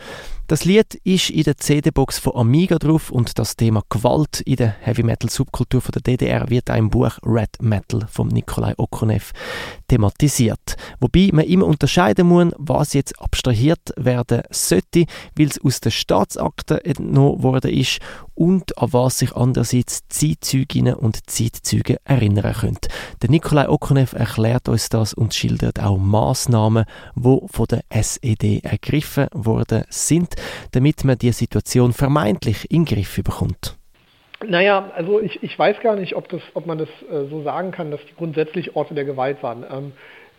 Das 0.51 0.65
Lied 0.65 0.95
ist 1.05 1.29
in 1.29 1.43
der 1.43 1.55
CD-Box 1.55 2.19
von 2.19 2.35
Amiga 2.35 2.77
drauf 2.77 3.09
und 3.09 3.39
das 3.39 3.55
Thema 3.55 3.83
Gewalt 3.87 4.41
in 4.41 4.57
der 4.57 4.75
Heavy-Metal-Subkultur 4.81 5.81
der 5.93 6.01
DDR 6.01 6.49
wird 6.49 6.69
auch 6.69 6.75
im 6.75 6.89
Buch 6.89 7.17
Red 7.25 7.61
Metal 7.61 8.05
von 8.11 8.27
Nikolai 8.27 8.73
Okonev 8.75 9.31
thematisiert. 9.87 10.75
Wobei 10.99 11.29
man 11.31 11.45
immer 11.45 11.67
unterscheiden 11.67 12.27
muss, 12.27 12.51
was 12.57 12.91
jetzt 12.91 13.17
abstrahiert 13.21 13.93
werden 13.95 14.41
sollte, 14.49 15.05
weil 15.37 15.47
es 15.47 15.63
aus 15.63 15.79
der 15.79 15.91
Staatsakte 15.91 16.83
entnommen 16.83 17.41
worden 17.41 17.71
ist 17.71 17.99
und 18.35 18.77
an 18.77 18.93
was 18.93 19.19
sich 19.19 19.35
andererseits 19.35 20.07
Zeitzeuginnen 20.07 20.95
und 20.95 21.29
Zeitzeuge 21.29 21.97
erinnern 22.03 22.53
können. 22.53 22.77
Der 23.21 23.29
Nikolai 23.29 23.69
Okonev 23.69 24.13
erklärt 24.13 24.69
uns 24.69 24.89
das 24.89 25.13
und 25.13 25.33
schildert 25.33 25.79
auch 25.81 25.97
Maßnahmen, 25.97 26.85
die 27.15 27.39
von 27.47 27.65
der 27.69 27.81
SED 27.89 28.61
ergriffen 28.63 29.27
worden 29.33 29.83
sind, 29.89 30.35
damit 30.71 31.03
man 31.03 31.17
die 31.17 31.31
Situation 31.31 31.93
vermeintlich 31.93 32.69
in 32.71 32.85
den 32.85 32.95
Griff 32.95 33.21
bekommt. 33.23 33.77
Naja, 34.47 34.91
also 34.95 35.19
ich, 35.21 35.43
ich 35.43 35.57
weiß 35.57 35.81
gar 35.81 35.95
nicht, 35.95 36.15
ob, 36.15 36.27
das, 36.29 36.41
ob 36.55 36.65
man 36.65 36.79
das 36.79 36.89
äh, 37.11 37.29
so 37.29 37.43
sagen 37.43 37.71
kann, 37.71 37.91
dass 37.91 38.01
die 38.09 38.15
grundsätzlich 38.15 38.75
Orte 38.75 38.95
der 38.95 39.05
Gewalt 39.05 39.43
waren. 39.43 39.63
Ähm, 39.71 39.91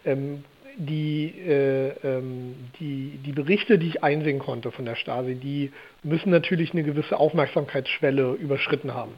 ähm, 0.05 0.45
die, 0.77 1.35
äh, 1.47 1.93
ähm, 2.03 2.55
die, 2.81 3.19
die 3.25 3.33
Berichte, 3.33 3.79
die 3.79 3.89
ich 3.89 4.05
einsehen 4.05 4.39
konnte 4.39 4.71
von 4.71 4.85
der 4.85 4.97
Stasi, 4.97 5.35
die 5.35 5.73
müssen 6.03 6.31
natürlich 6.31 6.73
eine 6.73 6.83
gewisse 6.83 7.19
Aufmerksamkeitsschwelle 7.19 8.33
überschritten 8.33 8.95
haben. 8.95 9.13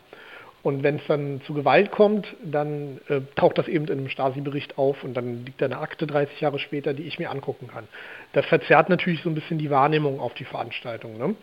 Und 0.64 0.82
wenn 0.82 0.96
es 0.96 1.06
dann 1.06 1.42
zu 1.42 1.52
Gewalt 1.52 1.90
kommt, 1.90 2.34
dann 2.42 2.98
äh, 3.08 3.20
taucht 3.36 3.58
das 3.58 3.68
eben 3.68 3.84
in 3.84 3.98
einem 3.98 4.08
Stasi-Bericht 4.08 4.78
auf 4.78 5.04
und 5.04 5.12
dann 5.12 5.44
liegt 5.44 5.60
da 5.60 5.66
eine 5.66 5.78
Akte 5.78 6.06
30 6.06 6.40
Jahre 6.40 6.58
später, 6.58 6.94
die 6.94 7.02
ich 7.02 7.18
mir 7.18 7.30
angucken 7.30 7.68
kann. 7.68 7.86
Das 8.32 8.46
verzerrt 8.46 8.88
natürlich 8.88 9.22
so 9.22 9.28
ein 9.28 9.34
bisschen 9.34 9.58
die 9.58 9.68
Wahrnehmung 9.68 10.20
auf 10.20 10.32
die 10.32 10.46
Veranstaltung. 10.46 11.18
Ne? 11.18 11.34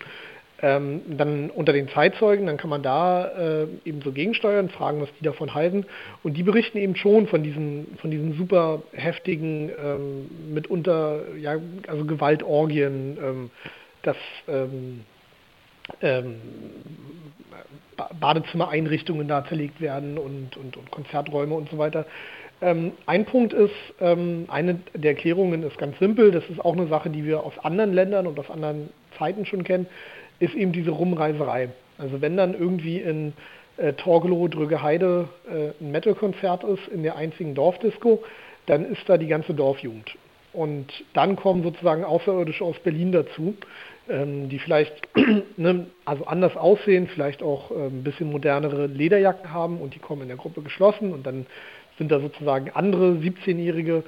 Ähm, 0.63 1.01
dann 1.17 1.49
unter 1.49 1.73
den 1.73 1.89
Zeitzeugen, 1.89 2.45
dann 2.45 2.57
kann 2.57 2.69
man 2.69 2.83
da 2.83 3.25
äh, 3.63 3.67
eben 3.83 4.01
so 4.03 4.11
gegensteuern, 4.11 4.69
fragen, 4.69 5.01
was 5.01 5.09
die 5.19 5.23
davon 5.23 5.55
halten. 5.55 5.85
Und 6.21 6.37
die 6.37 6.43
berichten 6.43 6.77
eben 6.77 6.95
schon 6.95 7.25
von 7.25 7.41
diesen, 7.41 7.97
von 7.99 8.11
diesen 8.11 8.37
super 8.37 8.83
heftigen, 8.93 9.71
ähm, 9.83 10.29
mitunter, 10.53 11.21
ja, 11.39 11.55
also 11.87 12.05
Gewaltorgien, 12.05 13.17
ähm, 13.19 13.49
dass 14.03 14.17
ähm, 14.47 15.01
ähm, 16.01 16.35
Badezimmereinrichtungen 18.19 19.27
da 19.27 19.43
zerlegt 19.45 19.81
werden 19.81 20.19
und, 20.19 20.57
und, 20.57 20.77
und 20.77 20.91
Konzerträume 20.91 21.55
und 21.55 21.71
so 21.71 21.79
weiter. 21.79 22.05
Ähm, 22.61 22.91
ein 23.07 23.25
Punkt 23.25 23.53
ist, 23.53 23.73
eine 23.99 24.79
der 24.93 25.11
Erklärungen 25.11 25.63
ist 25.63 25.77
ganz 25.79 25.97
simpel, 25.97 26.31
das 26.31 26.43
ist 26.49 26.63
auch 26.63 26.73
eine 26.73 26.87
Sache, 26.87 27.09
die 27.09 27.25
wir 27.25 27.43
aus 27.43 27.53
anderen 27.63 27.93
Ländern 27.93 28.27
und 28.27 28.39
aus 28.39 28.49
anderen 28.49 28.89
Zeiten 29.17 29.45
schon 29.45 29.63
kennen 29.63 29.87
ist 30.41 30.55
eben 30.55 30.71
diese 30.71 30.91
Rumreiserei. 30.91 31.69
Also 31.97 32.21
wenn 32.21 32.35
dann 32.35 32.53
irgendwie 32.53 32.97
in 32.97 33.33
äh, 33.77 33.93
Torgelow, 33.93 34.47
Drügeheide 34.47 35.27
äh, 35.49 35.83
ein 35.83 35.91
Metal-Konzert 35.91 36.63
ist, 36.63 36.87
in 36.87 37.03
der 37.03 37.15
einzigen 37.15 37.55
Dorfdisco, 37.55 38.23
dann 38.65 38.85
ist 38.85 39.07
da 39.07 39.17
die 39.17 39.27
ganze 39.27 39.53
Dorfjugend. 39.53 40.17
Und 40.53 40.87
dann 41.13 41.35
kommen 41.35 41.63
sozusagen 41.63 42.03
Außerirdische 42.03 42.65
aus 42.65 42.77
Berlin 42.79 43.11
dazu, 43.11 43.55
ähm, 44.09 44.49
die 44.49 44.59
vielleicht 44.59 44.93
ne, 45.57 45.87
also 46.05 46.25
anders 46.25 46.57
aussehen, 46.57 47.07
vielleicht 47.07 47.41
auch 47.41 47.71
äh, 47.71 47.87
ein 47.87 48.03
bisschen 48.03 48.31
modernere 48.31 48.87
Lederjacken 48.87 49.53
haben 49.53 49.79
und 49.79 49.95
die 49.95 49.99
kommen 49.99 50.23
in 50.23 50.27
der 50.27 50.37
Gruppe 50.37 50.61
geschlossen 50.61 51.13
und 51.13 51.25
dann 51.25 51.45
sind 51.97 52.11
da 52.11 52.19
sozusagen 52.19 52.71
andere 52.73 53.11
17-Jährige, 53.11 54.03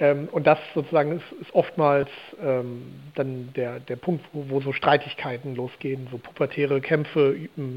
ähm, 0.00 0.28
und 0.30 0.46
das 0.46 0.58
sozusagen 0.74 1.12
ist, 1.12 1.42
ist 1.42 1.54
oftmals 1.54 2.08
ähm, 2.42 2.82
dann 3.16 3.52
der, 3.56 3.80
der 3.80 3.96
Punkt, 3.96 4.24
wo, 4.32 4.44
wo, 4.48 4.60
so 4.60 4.72
Streitigkeiten 4.72 5.56
losgehen, 5.56 6.06
so 6.10 6.18
pubertäre 6.18 6.80
Kämpfe 6.80 7.36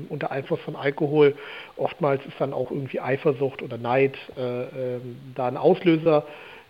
unter 0.09 0.31
Einfluss 0.31 0.59
von 0.61 0.75
Alkohol. 0.75 1.35
Oftmals 1.77 2.23
ist 2.25 2.39
dann 2.39 2.53
auch 2.53 2.69
irgendwie 2.69 2.99
Eifersucht 2.99 3.63
oder 3.63 3.77
Neid 3.77 4.17
äh, 4.37 4.95
äh, 4.95 4.99
da 5.35 5.47
ein 5.47 5.57
Auslöser. 5.57 6.25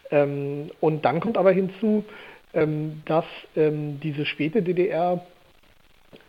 Ähm, 0.10 0.72
und 0.80 1.04
dann 1.04 1.20
kommt 1.20 1.38
aber 1.38 1.52
hinzu, 1.52 2.06
ähm, 2.54 3.02
dass 3.06 3.26
ähm, 3.56 4.00
diese 4.02 4.26
späte 4.26 4.62
DDR 4.62 5.22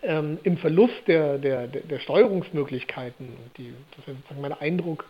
ähm, 0.02 0.38
im 0.42 0.56
Verlust 0.56 1.06
der, 1.06 1.38
der, 1.38 1.68
der 1.68 1.98
Steuerungsmöglichkeiten, 2.00 3.28
die, 3.56 3.72
das 3.96 4.08
ist 4.08 4.16
sozusagen 4.16 4.40
mein 4.40 4.52
Eindruck, 4.52 5.04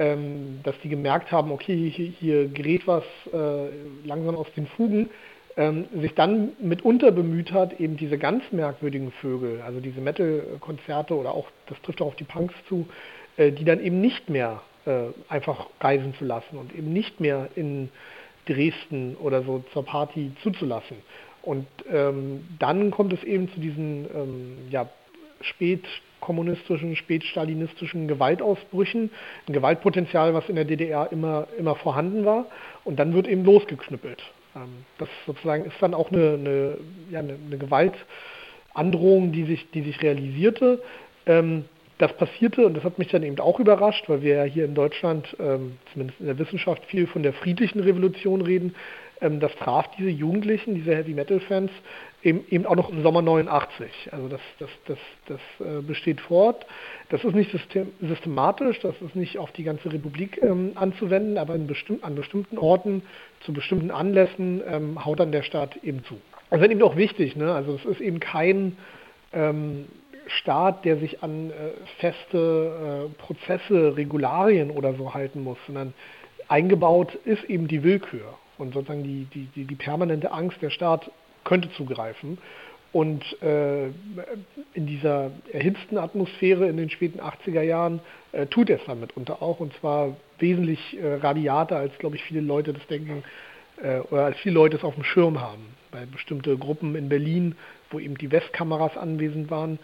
ähm, 0.00 0.60
dass 0.62 0.74
die 0.82 0.88
gemerkt 0.88 1.30
haben, 1.30 1.52
okay, 1.52 1.90
hier, 1.90 2.06
hier 2.06 2.48
gerät 2.48 2.86
was 2.86 3.04
äh, 3.32 3.68
langsam 4.06 4.34
aus 4.34 4.46
den 4.56 4.66
Fugen, 4.66 5.10
ähm, 5.58 5.84
sich 6.00 6.14
dann 6.14 6.52
mitunter 6.58 7.12
bemüht 7.12 7.52
hat, 7.52 7.78
eben 7.78 7.98
diese 7.98 8.16
ganz 8.16 8.42
merkwürdigen 8.50 9.12
Vögel, 9.20 9.60
also 9.60 9.78
diese 9.78 10.00
Metal-Konzerte 10.00 11.14
oder 11.14 11.34
auch, 11.34 11.48
das 11.68 11.80
trifft 11.82 12.00
auch 12.00 12.06
auf 12.06 12.16
die 12.16 12.24
Punks 12.24 12.54
zu, 12.66 12.88
äh, 13.36 13.52
die 13.52 13.64
dann 13.64 13.78
eben 13.78 14.00
nicht 14.00 14.30
mehr 14.30 14.62
äh, 14.86 15.08
einfach 15.28 15.66
reisen 15.80 16.14
zu 16.18 16.24
lassen 16.24 16.56
und 16.56 16.74
eben 16.74 16.94
nicht 16.94 17.20
mehr 17.20 17.50
in 17.54 17.90
Dresden 18.46 19.16
oder 19.16 19.42
so 19.42 19.62
zur 19.74 19.84
Party 19.84 20.32
zuzulassen. 20.42 20.96
Und 21.42 21.66
ähm, 21.92 22.48
dann 22.58 22.90
kommt 22.90 23.12
es 23.12 23.22
eben 23.22 23.52
zu 23.52 23.60
diesen 23.60 24.06
ähm, 24.14 24.58
ja, 24.70 24.88
spät 25.42 25.84
kommunistischen, 26.20 26.96
spätstalinistischen 26.96 28.08
Gewaltausbrüchen, 28.08 29.10
ein 29.48 29.52
Gewaltpotenzial, 29.52 30.34
was 30.34 30.48
in 30.48 30.56
der 30.56 30.64
DDR 30.64 31.10
immer, 31.10 31.46
immer 31.58 31.74
vorhanden 31.74 32.24
war. 32.24 32.46
Und 32.84 32.98
dann 32.98 33.14
wird 33.14 33.26
eben 33.26 33.44
losgeknüppelt. 33.44 34.22
Ähm, 34.56 34.84
das 34.98 35.08
sozusagen 35.26 35.64
ist 35.64 35.76
dann 35.80 35.94
auch 35.94 36.10
eine, 36.10 36.34
eine, 36.34 36.76
ja, 37.10 37.20
eine, 37.20 37.58
Gewaltandrohung, 37.58 39.32
die 39.32 39.44
sich, 39.44 39.70
die 39.72 39.82
sich 39.82 40.02
realisierte. 40.02 40.82
Ähm, 41.26 41.64
das 41.98 42.12
passierte, 42.14 42.64
und 42.64 42.74
das 42.74 42.84
hat 42.84 42.98
mich 42.98 43.08
dann 43.08 43.22
eben 43.22 43.38
auch 43.40 43.60
überrascht, 43.60 44.08
weil 44.08 44.22
wir 44.22 44.36
ja 44.36 44.44
hier 44.44 44.64
in 44.64 44.74
Deutschland, 44.74 45.36
ähm, 45.38 45.76
zumindest 45.92 46.18
in 46.20 46.26
der 46.26 46.38
Wissenschaft, 46.38 46.84
viel 46.86 47.06
von 47.06 47.22
der 47.22 47.34
friedlichen 47.34 47.80
Revolution 47.80 48.40
reden. 48.40 48.74
Das 49.20 49.54
traf 49.56 49.86
diese 49.98 50.08
Jugendlichen, 50.08 50.74
diese 50.74 50.96
Heavy 50.96 51.12
Metal 51.12 51.40
Fans 51.40 51.70
eben, 52.22 52.44
eben 52.50 52.66
auch 52.66 52.76
noch 52.76 52.90
im 52.90 53.02
Sommer 53.02 53.22
89. 53.22 54.10
Also 54.12 54.28
das, 54.28 54.40
das, 54.58 54.70
das, 54.86 54.98
das 55.26 55.40
äh, 55.66 55.82
besteht 55.82 56.20
fort. 56.20 56.66
Das 57.10 57.24
ist 57.24 57.34
nicht 57.34 57.50
system, 57.50 57.88
systematisch, 58.00 58.80
das 58.80 58.94
ist 59.00 59.14
nicht 59.16 59.38
auf 59.38 59.52
die 59.52 59.64
ganze 59.64 59.92
Republik 59.92 60.40
ähm, 60.42 60.72
anzuwenden, 60.74 61.38
aber 61.38 61.56
bestimm 61.58 61.98
an 62.02 62.14
bestimmten 62.14 62.58
Orten, 62.58 63.02
zu 63.40 63.52
bestimmten 63.52 63.90
Anlässen 63.90 64.62
ähm, 64.66 65.04
haut 65.04 65.20
dann 65.20 65.32
der 65.32 65.42
Staat 65.42 65.76
eben 65.82 66.04
zu. 66.04 66.20
Das 66.50 66.60
ist 66.60 66.70
eben 66.70 66.82
auch 66.82 66.96
wichtig, 66.96 67.36
ne? 67.36 67.52
also 67.52 67.74
es 67.74 67.84
ist 67.84 68.00
eben 68.00 68.20
kein 68.20 68.76
ähm, 69.32 69.86
Staat, 70.26 70.84
der 70.84 70.96
sich 70.96 71.22
an 71.22 71.50
äh, 71.50 71.52
feste 71.98 73.08
äh, 73.08 73.22
Prozesse, 73.22 73.96
Regularien 73.96 74.70
oder 74.70 74.94
so 74.94 75.14
halten 75.14 75.42
muss, 75.42 75.58
sondern 75.66 75.94
eingebaut 76.48 77.14
ist 77.24 77.44
eben 77.44 77.68
die 77.68 77.82
Willkür 77.82 78.34
und 78.60 78.74
sozusagen 78.74 79.02
die, 79.02 79.26
die, 79.34 79.48
die, 79.54 79.64
die 79.64 79.74
permanente 79.74 80.32
Angst, 80.32 80.60
der 80.62 80.70
Staat 80.70 81.10
könnte 81.44 81.70
zugreifen. 81.72 82.38
Und 82.92 83.40
äh, 83.40 83.86
in 84.74 84.86
dieser 84.86 85.30
erhitzten 85.52 85.96
Atmosphäre 85.96 86.68
in 86.68 86.76
den 86.76 86.90
späten 86.90 87.20
80er 87.20 87.62
Jahren 87.62 88.00
äh, 88.32 88.46
tut 88.46 88.68
er 88.68 88.78
es 88.78 88.84
dann 88.86 88.98
mitunter 88.98 89.42
auch. 89.42 89.60
Und 89.60 89.72
zwar 89.74 90.16
wesentlich 90.38 90.98
äh, 91.00 91.14
radiater, 91.14 91.76
als, 91.76 91.96
glaube 91.98 92.16
ich, 92.16 92.24
viele 92.24 92.40
Leute 92.40 92.72
das 92.72 92.84
denken, 92.88 93.22
äh, 93.80 94.00
oder 94.10 94.24
als 94.24 94.38
viele 94.38 94.56
Leute 94.56 94.76
es 94.76 94.82
auf 94.84 94.94
dem 94.94 95.04
Schirm 95.04 95.40
haben. 95.40 95.66
Weil 95.92 96.06
bestimmte 96.06 96.56
Gruppen 96.56 96.96
in 96.96 97.08
Berlin, 97.08 97.54
wo 97.90 98.00
eben 98.00 98.18
die 98.18 98.32
Westkameras 98.32 98.96
anwesend 98.96 99.50
waren, 99.50 99.78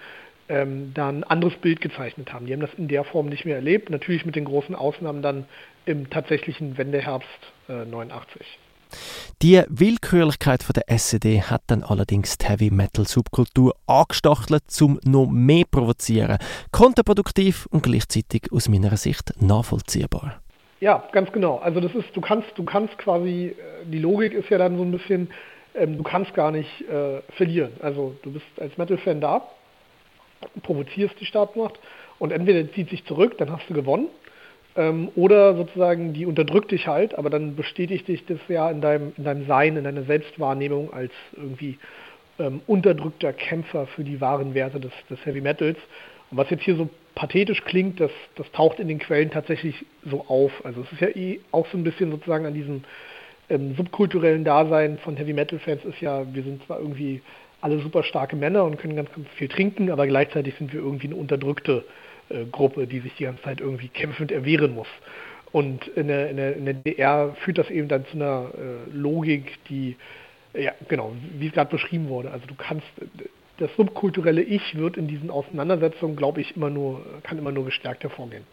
ähm, 0.49 0.93
da 0.95 1.09
ein 1.09 1.23
anderes 1.23 1.55
Bild 1.57 1.81
gezeichnet 1.81 2.33
haben. 2.33 2.47
Die 2.47 2.53
haben 2.53 2.61
das 2.61 2.75
in 2.75 2.89
der 2.89 3.05
Form 3.05 3.27
nicht 3.27 3.45
mehr 3.45 3.57
erlebt. 3.57 3.89
Natürlich 3.89 4.27
mit 4.27 4.35
den 4.35 4.45
großen 4.45 4.75
Ausnahmen 4.75 5.23
dann 5.23 5.45
im 5.87 6.11
tatsächlichen 6.11 6.77
Wendeherbst 6.77 7.29
89. 7.69 8.59
Die 9.43 9.63
Willkürlichkeit 9.69 10.63
von 10.63 10.73
der 10.73 10.85
SED 10.89 11.43
hat 11.43 11.61
dann 11.67 11.83
allerdings 11.83 12.39
die 12.39 12.47
Heavy 12.47 12.71
Metal 12.71 13.05
Subkultur 13.05 13.75
angestachelt, 13.87 14.63
um 14.81 14.99
noch 15.05 15.27
mehr 15.27 15.65
provozieren. 15.71 16.39
Kontraproduktiv 16.73 17.67
und 17.67 17.83
gleichzeitig 17.83 18.51
aus 18.51 18.71
meiner 18.71 18.97
Sicht 18.97 19.35
nachvollziehbar. 19.39 20.41
Ja, 20.81 21.07
ganz 21.13 21.31
genau. 21.33 21.59
Also 21.59 21.81
das 21.81 21.95
ist, 21.95 22.17
du 22.17 22.23
kannst, 22.23 22.49
du 22.57 22.65
kannst 22.65 22.97
quasi, 22.97 23.49
äh, 23.49 23.85
die 23.85 23.99
Logik 23.99 24.33
ist 24.33 24.49
ja 24.49 24.57
dann 24.57 24.79
so 24.79 24.83
ein 24.83 24.93
bisschen, 24.93 25.29
ähm, 25.75 25.99
du 25.99 26.03
kannst 26.03 26.33
gar 26.33 26.51
nicht 26.51 26.71
äh, 26.89 27.21
verlieren. 27.37 27.73
Also 27.83 28.17
du 28.23 28.33
bist 28.33 28.47
als 28.59 28.79
Metal-Fan 28.79 29.21
da, 29.21 29.43
provozierst 30.63 31.15
die 31.21 31.27
Staatsmacht 31.27 31.79
und 32.19 32.33
entweder 32.33 32.73
zieht 32.73 32.89
sich 32.89 33.05
zurück, 33.05 33.37
dann 33.37 33.53
hast 33.53 33.69
du 33.69 33.75
gewonnen, 33.75 34.09
ähm, 34.77 35.11
oder 35.17 35.57
sozusagen, 35.57 36.13
die 36.13 36.27
unterdrückt 36.27 36.71
dich 36.71 36.87
halt, 36.87 37.17
aber 37.17 37.31
dann 37.31 37.57
bestätigt 37.57 38.09
dich 38.09 38.25
das 38.27 38.39
ja 38.49 38.71
in 38.71 38.81
deinem, 38.81 39.13
in 39.17 39.25
deinem 39.25 39.47
Sein, 39.47 39.77
in 39.77 39.85
deiner 39.85 40.03
Selbstwahrnehmung 40.05 40.93
als 40.93 41.13
irgendwie 41.35 41.79
ähm, 42.39 42.61
unterdrückter 42.67 43.33
Kämpfer 43.33 43.87
für 43.87 44.05
die 44.05 44.21
wahren 44.21 44.55
Werte 44.55 44.81
des, 44.81 44.93
des 45.09 45.25
Heavy 45.25 45.41
Metals. 45.41 45.79
Und 46.31 46.39
was 46.39 46.51
jetzt 46.51 46.65
hier 46.65 46.77
so 46.77 46.89
pathetisch 47.15 47.65
klingt, 47.65 48.01
das, 48.01 48.11
das 48.35 48.51
taucht 48.53 48.79
in 48.79 48.89
den 48.89 48.99
Quellen 48.99 49.31
tatsächlich 49.31 49.85
so 50.05 50.27
auf. 50.29 50.53
Also 50.65 50.83
es 50.83 50.93
ist 50.93 51.01
ja 51.01 51.09
eh 51.09 51.41
auch 51.51 51.67
so 51.69 51.79
ein 51.79 51.85
bisschen 51.85 52.11
sozusagen 52.11 52.45
an 52.45 52.55
diesem 52.55 52.85
ähm, 53.49 53.75
subkulturellen 53.77 54.45
Dasein 54.45 54.99
von 54.99 55.17
Heavy 55.17 55.33
Metal 55.33 55.59
Fans 55.59 55.85
ist 55.85 56.01
ja, 56.01 56.23
wir 56.35 56.43
sind 56.43 56.65
zwar 56.67 56.79
irgendwie 56.81 57.23
alle 57.61 57.79
super 57.79 58.03
starke 58.03 58.37
Männer 58.37 58.65
und 58.65 58.79
können 58.79 58.97
ganz, 58.97 59.11
ganz 59.13 59.29
viel 59.37 59.49
trinken, 59.49 59.91
aber 59.91 60.07
gleichzeitig 60.07 60.55
sind 60.57 60.73
wir 60.73 60.81
irgendwie 60.81 61.07
eine 61.07 61.17
unterdrückte 61.17 61.85
Gruppe, 62.51 62.87
die 62.87 63.01
sich 63.01 63.15
die 63.17 63.25
ganze 63.25 63.43
Zeit 63.43 63.61
irgendwie 63.61 63.89
kämpfend 63.89 64.33
erwehren 64.33 64.75
muss. 64.75 64.89
Und 65.53 65.87
in 65.89 66.09
der, 66.09 66.31
in 66.31 66.37
der, 66.37 66.57
in 66.57 66.65
der 66.65 66.75
DR 66.75 67.35
führt 67.41 67.59
das 67.59 67.71
eben 67.71 67.89
dann 67.89 68.05
zu 68.07 68.17
einer 68.17 68.51
äh, 68.55 68.91
Logik, 68.93 69.59
die, 69.69 69.97
ja, 70.55 70.73
genau, 70.89 71.13
wie 71.39 71.47
es 71.47 71.53
gerade 71.53 71.71
beschrieben 71.71 72.09
wurde. 72.09 72.31
Also 72.31 72.47
du 72.47 72.55
kannst, 72.55 72.87
das 73.59 73.71
subkulturelle 73.77 74.43
Ich 74.43 74.77
wird 74.77 74.97
in 74.97 75.09
diesen 75.09 75.31
Auseinandersetzungen, 75.31 76.17
glaube 76.17 76.41
ich, 76.41 76.57
immer 76.57 76.69
nur, 76.69 77.05
kann 77.23 77.39
immer 77.39 77.53
nur 77.53 77.65
gestärkt 77.65 78.03
hervorgehen. 78.03 78.45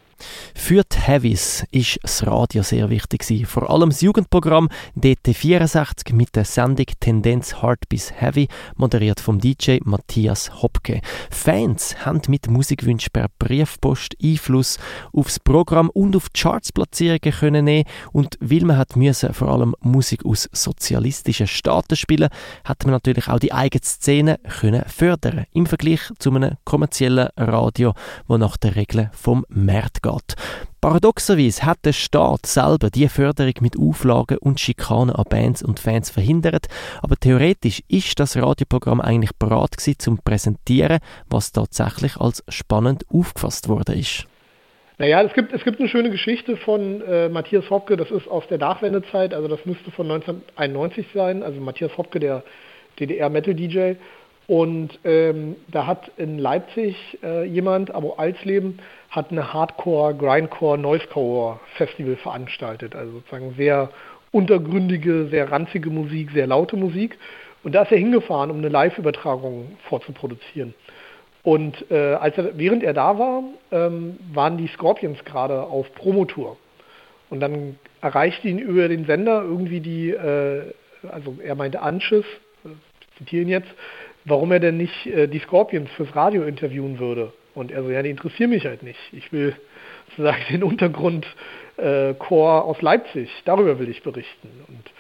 Die 0.56 0.60
Heavies 1.06 1.66
ist 1.70 2.00
das 2.02 2.26
Radio 2.26 2.64
sehr 2.64 2.90
wichtig 2.90 3.28
gewesen. 3.28 3.46
Vor 3.46 3.70
allem 3.70 3.90
das 3.90 4.00
Jugendprogramm 4.00 4.70
DT64 4.98 6.16
mit 6.16 6.34
der 6.34 6.46
Sendung 6.46 6.86
Tendenz 7.02 7.62
Hard 7.62 7.90
bis 7.90 8.14
Heavy, 8.14 8.48
moderiert 8.78 9.20
vom 9.20 9.38
DJ 9.38 9.80
Matthias 9.84 10.62
Hopke. 10.62 11.02
Fans 11.30 12.06
haben 12.06 12.22
mit 12.30 12.50
Musikwünschen 12.50 13.12
per 13.12 13.28
Briefpost 13.38 14.16
Einfluss 14.24 14.80
aufs 15.12 15.42
Programm 15.42 15.90
und 15.90 16.16
auf 16.16 16.30
die 16.30 16.40
Chartsplatzierungen 16.40 17.34
können 17.38 17.66
nehmen 17.66 17.90
und 18.14 18.38
weil 18.40 18.64
man 18.64 18.78
hat 18.78 18.96
müssen 18.96 19.34
vor 19.34 19.50
allem 19.50 19.76
Musik 19.82 20.24
aus 20.24 20.48
sozialistischen 20.54 21.48
Staaten 21.48 21.98
spielen, 21.98 22.30
hat 22.64 22.86
man 22.86 22.94
natürlich 22.94 23.28
auch 23.28 23.40
die 23.40 23.52
eigene 23.52 23.84
Szene 23.84 24.40
können 24.60 24.86
fördern 24.88 25.48
im 25.52 25.66
Vergleich 25.66 26.00
zu 26.20 26.34
einem 26.34 26.56
kommerziellen 26.64 27.28
Radio, 27.36 27.94
wo 28.26 28.38
nach 28.38 28.56
den 28.56 28.72
Regeln 28.72 29.10
vom 29.12 29.46
Markt 29.50 30.02
geht. 30.02 30.38
Paradoxerweise 30.84 31.64
hat 31.64 31.86
der 31.86 31.94
Staat 31.94 32.46
selber 32.46 32.90
die 32.90 33.08
Förderung 33.08 33.54
mit 33.62 33.80
Auflagen 33.80 34.38
und 34.40 34.60
Schikanen 34.60 35.16
an 35.16 35.24
Bands 35.30 35.64
und 35.64 35.80
Fans 35.80 36.10
verhindert, 36.10 36.68
aber 37.02 37.16
theoretisch 37.16 37.82
ist 37.88 38.20
das 38.20 38.36
Radioprogramm 38.36 39.00
eigentlich 39.00 39.32
bereit 39.40 39.78
gewesen, 39.78 39.98
zum 40.00 40.18
präsentieren, 40.18 41.00
was 41.30 41.54
tatsächlich 41.54 42.18
als 42.18 42.44
spannend 42.50 43.06
aufgefasst 43.10 43.70
worden 43.70 43.98
ist. 43.98 44.26
Naja, 44.98 45.22
es 45.22 45.34
gibt, 45.34 45.54
es 45.54 45.64
gibt 45.64 45.80
eine 45.80 45.88
schöne 45.88 46.10
Geschichte 46.10 46.58
von 46.58 47.00
äh, 47.00 47.30
Matthias 47.30 47.70
Hopke, 47.70 47.96
das 47.96 48.12
ist 48.12 48.28
aus 48.28 48.46
der 48.50 48.58
Nachwendezeit, 48.58 49.34
also 49.34 49.48
das 49.48 49.66
müsste 49.66 49.90
von 49.90 50.12
1991 50.12 51.08
sein, 51.14 51.44
also 51.44 51.62
Matthias 51.62 51.98
Hopke, 51.98 52.20
der 52.20 52.44
DDR-Metal-DJ. 53.00 53.96
Und 54.48 55.00
ähm, 55.06 55.56
da 55.70 55.88
hat 55.88 56.12
in 56.18 56.38
Leipzig 56.38 57.18
äh, 57.24 57.46
jemand, 57.46 57.96
Abo 57.96 58.14
Alsleben, 58.14 58.80
hat 59.10 59.32
eine 59.32 59.54
Hardcore, 59.54 60.16
Grindcore, 60.16 60.78
Noisecore 60.78 61.60
Festival 61.76 62.16
veranstaltet. 62.18 62.96
Also 62.96 63.14
sozusagen 63.14 63.54
sehr 63.56 63.90
untergründige, 64.32 65.28
sehr 65.30 65.52
ranzige 65.52 65.90
Musik, 65.90 66.32
sehr 66.32 66.48
laute 66.48 66.76
Musik. 66.76 67.18
Und 67.64 67.74
da 67.74 67.84
ist 67.84 67.92
er 67.92 67.98
hingefahren, 67.98 68.52
um 68.52 68.58
eine 68.58 68.70
Live-Übertragung 68.70 69.78
vorzuproduzieren. 69.88 70.74
Und 71.44 71.90
äh, 71.92 72.16
als 72.16 72.38
er, 72.38 72.58
während 72.58 72.84
er 72.84 72.94
da 72.94 73.18
war, 73.18 73.44
ähm, 73.72 74.18
waren 74.34 74.58
die 74.58 74.68
Scorpions 74.68 75.24
gerade 75.26 75.62
auf 75.62 75.94
Promotour. 75.94 76.58
Und 77.30 77.40
dann 77.40 77.78
erreichte 78.02 78.48
ihn 78.48 78.60
über 78.60 78.88
den 78.88 79.06
Sender 79.06 79.44
irgendwie 79.44 79.80
die, 79.80 80.12
äh, 80.12 80.74
also 81.10 81.38
er 81.44 81.56
meinte 81.56 81.82
Anschiss, 81.82 82.26
äh, 82.66 82.70
zitieren 83.18 83.50
jetzt, 83.50 83.70
warum 84.26 84.52
er 84.52 84.60
denn 84.60 84.78
nicht 84.78 85.06
äh, 85.06 85.28
die 85.28 85.40
Scorpions 85.40 85.90
fürs 85.92 86.16
Radio 86.16 86.44
interviewen 86.44 87.00
würde. 87.00 87.34
Und 87.56 87.72
er 87.72 87.84
so, 87.84 87.92
ja, 87.92 88.02
die 88.02 88.10
interessieren 88.10 88.50
mich 88.50 88.66
halt 88.66 88.84
nicht. 88.84 89.00
Ich 89.12 89.32
will 89.32 89.56
sozusagen 90.10 90.44
den 90.50 90.64
Untergrund 90.64 91.26
äh, 91.78 92.14
aus 92.14 92.82
Leipzig, 92.82 93.30
darüber 93.46 93.80
will 93.80 93.90
ich 93.90 94.04
berichten. 94.04 94.50
Und 94.68 94.92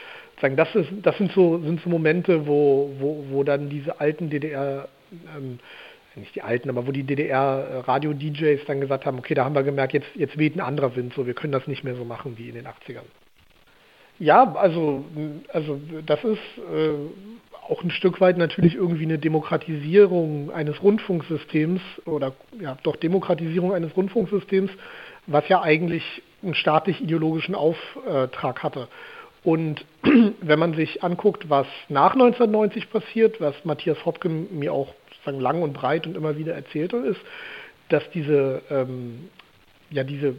sagen, 0.41 0.57
das, 0.57 0.73
ist, 0.75 0.89
das 1.01 1.17
sind, 1.17 1.31
so, 1.31 1.59
sind 1.59 1.81
so 1.81 1.89
Momente, 1.89 2.45
wo, 2.45 2.91
wo, 2.99 3.25
wo 3.29 3.43
dann 3.43 3.69
diese 3.69 3.99
alten 3.99 4.29
DDR, 4.29 4.87
ähm, 5.35 5.59
nicht 6.15 6.35
die 6.35 6.41
alten, 6.43 6.69
aber 6.69 6.85
wo 6.85 6.91
die 6.91 7.03
DDR-Radio-DJs 7.03 8.65
dann 8.67 8.81
gesagt 8.81 9.05
haben, 9.05 9.17
okay, 9.17 9.33
da 9.33 9.45
haben 9.45 9.55
wir 9.55 9.63
gemerkt, 9.63 9.93
jetzt, 9.93 10.09
jetzt 10.15 10.37
weht 10.37 10.55
ein 10.55 10.59
anderer 10.59 10.95
Wind, 10.95 11.13
so 11.15 11.25
wir 11.25 11.33
können 11.33 11.53
das 11.53 11.65
nicht 11.65 11.83
mehr 11.83 11.95
so 11.95 12.05
machen 12.05 12.37
wie 12.37 12.49
in 12.49 12.55
den 12.55 12.67
80ern. 12.67 13.05
Ja, 14.19 14.53
also, 14.53 15.05
also 15.51 15.79
das 16.05 16.23
ist 16.23 16.39
äh, 16.57 16.93
auch 17.69 17.83
ein 17.83 17.91
Stück 17.91 18.19
weit 18.21 18.37
natürlich 18.37 18.75
irgendwie 18.75 19.03
eine 19.03 19.19
Demokratisierung 19.19 20.51
eines 20.51 20.81
Rundfunksystems 20.83 21.81
oder 22.05 22.33
ja 22.59 22.77
doch 22.83 22.95
Demokratisierung 22.95 23.73
eines 23.73 23.95
Rundfunksystems, 23.95 24.71
was 25.27 25.47
ja 25.47 25.61
eigentlich 25.61 26.21
einen 26.41 26.55
staatlich-ideologischen 26.55 27.55
Auftrag 27.55 28.63
hatte. 28.63 28.87
Und 29.43 29.85
wenn 30.41 30.59
man 30.59 30.73
sich 30.73 31.03
anguckt, 31.03 31.49
was 31.49 31.67
nach 31.89 32.13
1990 32.13 32.89
passiert, 32.89 33.41
was 33.41 33.55
Matthias 33.63 34.05
Hopken 34.05 34.59
mir 34.59 34.73
auch 34.73 34.93
sozusagen 35.09 35.39
lang 35.39 35.61
und 35.61 35.73
breit 35.73 36.07
und 36.07 36.17
immer 36.17 36.37
wieder 36.37 36.53
erzählte, 36.53 36.97
ist, 36.97 37.21
dass 37.89 38.03
diese, 38.11 38.61
ähm, 38.69 39.29
ja, 39.89 40.03
diese 40.03 40.35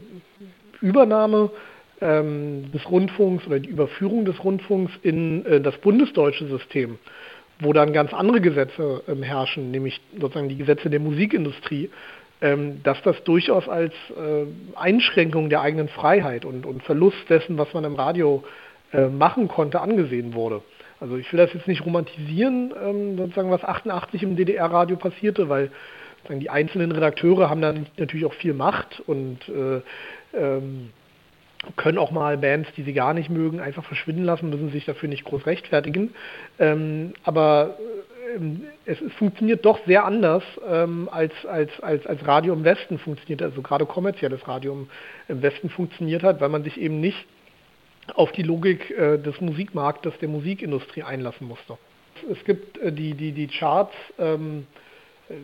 Übernahme 0.81 1.51
ähm, 2.01 2.71
des 2.73 2.89
Rundfunks 2.91 3.47
oder 3.47 3.61
die 3.61 3.69
Überführung 3.69 4.25
des 4.25 4.43
Rundfunks 4.43 4.93
in 5.03 5.45
äh, 5.47 5.61
das 5.61 5.77
bundesdeutsche 5.79 6.47
System, 6.47 6.99
wo 7.61 7.73
dann 7.73 7.93
ganz 7.93 8.13
andere 8.13 8.41
Gesetze 8.41 9.03
ähm, 9.09 9.23
herrschen, 9.23 9.71
nämlich 9.71 10.01
sozusagen 10.19 10.49
die 10.49 10.57
Gesetze 10.57 10.91
der 10.91 11.01
Musikindustrie, 11.01 11.91
ähm, 12.41 12.83
dass 12.83 13.01
das 13.03 13.23
durchaus 13.25 13.69
als 13.69 13.95
äh, 14.11 14.45
Einschränkung 14.77 15.49
der 15.49 15.61
eigenen 15.61 15.89
Freiheit 15.89 16.45
und, 16.45 16.67
und, 16.67 16.83
Verlust 16.83 17.19
dessen, 17.29 17.57
was 17.59 17.73
man 17.73 17.85
im 17.85 17.95
Radio 17.95 18.45
äh, 18.93 19.07
machen 19.07 19.49
konnte, 19.49 19.81
angesehen 19.81 20.35
wurde. 20.35 20.63
Also 21.01 21.17
ich 21.17 21.33
will 21.33 21.39
das 21.39 21.53
jetzt 21.55 21.69
nicht 21.69 21.85
romantisieren, 21.85 22.73
ähm, 22.83 23.17
sozusagen 23.17 23.51
was 23.51 23.65
88 23.65 24.23
im 24.23 24.37
DDR-Radio 24.37 24.97
passierte, 24.97 25.49
weil 25.49 25.71
die 26.29 26.51
einzelnen 26.51 26.91
Redakteure 26.93 27.51
haben 27.51 27.61
dann 27.61 27.87
natürlich 27.99 28.25
auch 28.25 28.35
viel 28.35 28.55
Macht 28.55 29.03
und 29.07 29.39
äh, 29.49 29.81
ähm, 30.37 30.91
können 31.77 31.99
auch 31.99 32.11
mal 32.11 32.39
Bands, 32.39 32.69
die 32.77 32.83
sie 32.83 32.93
gar 32.93 33.15
nicht 33.15 33.31
mögen, 33.31 33.61
einfach 33.61 33.85
verschwinden 33.85 34.25
lassen, 34.25 34.51
müssen 34.51 34.71
sich 34.71 34.85
dafür 34.85 35.09
nicht 35.09 35.25
groß 35.25 35.47
rechtfertigen. 35.47 36.15
Ähm, 36.59 37.15
aber 37.25 37.77
ähm, 38.35 38.63
es, 38.85 39.01
es, 39.01 39.13
funktioniert 39.15 39.65
doch 39.65 39.85
sehr 39.87 40.05
anders 40.05 40.43
ähm, 40.69 41.09
als, 41.11 41.33
als, 41.47 41.71
als, 41.81 42.07
als 42.07 42.27
Radio 42.27 42.53
im 42.53 42.65
Westen 42.65 42.99
funktioniert, 42.99 43.43
also 43.43 43.63
gerade 43.63 43.87
kommerzielles 43.87 44.47
Radio 44.47 44.87
im, 45.29 45.43
Westen 45.43 45.71
funktioniert 45.71 46.23
hat, 46.23 46.41
weil 46.41 46.49
man 46.49 46.65
sich 46.65 46.81
eben 46.81 47.01
nicht 47.01 47.25
auf 48.15 48.33
die 48.33 48.43
Logik 48.43 48.91
äh, 48.91 49.19
des 49.19 49.41
Musikmarktes, 49.41 50.15
der 50.21 50.29
Musikindustrie 50.29 51.03
einlassen 51.03 51.49
musste. 51.49 51.79
Es 52.31 52.45
gibt 52.45 52.79
äh, 52.79 52.93
die, 52.93 53.15
die, 53.15 53.33
die 53.33 53.49
Charts, 53.49 53.95
ähm, 54.19 54.67
äh, 55.29 55.35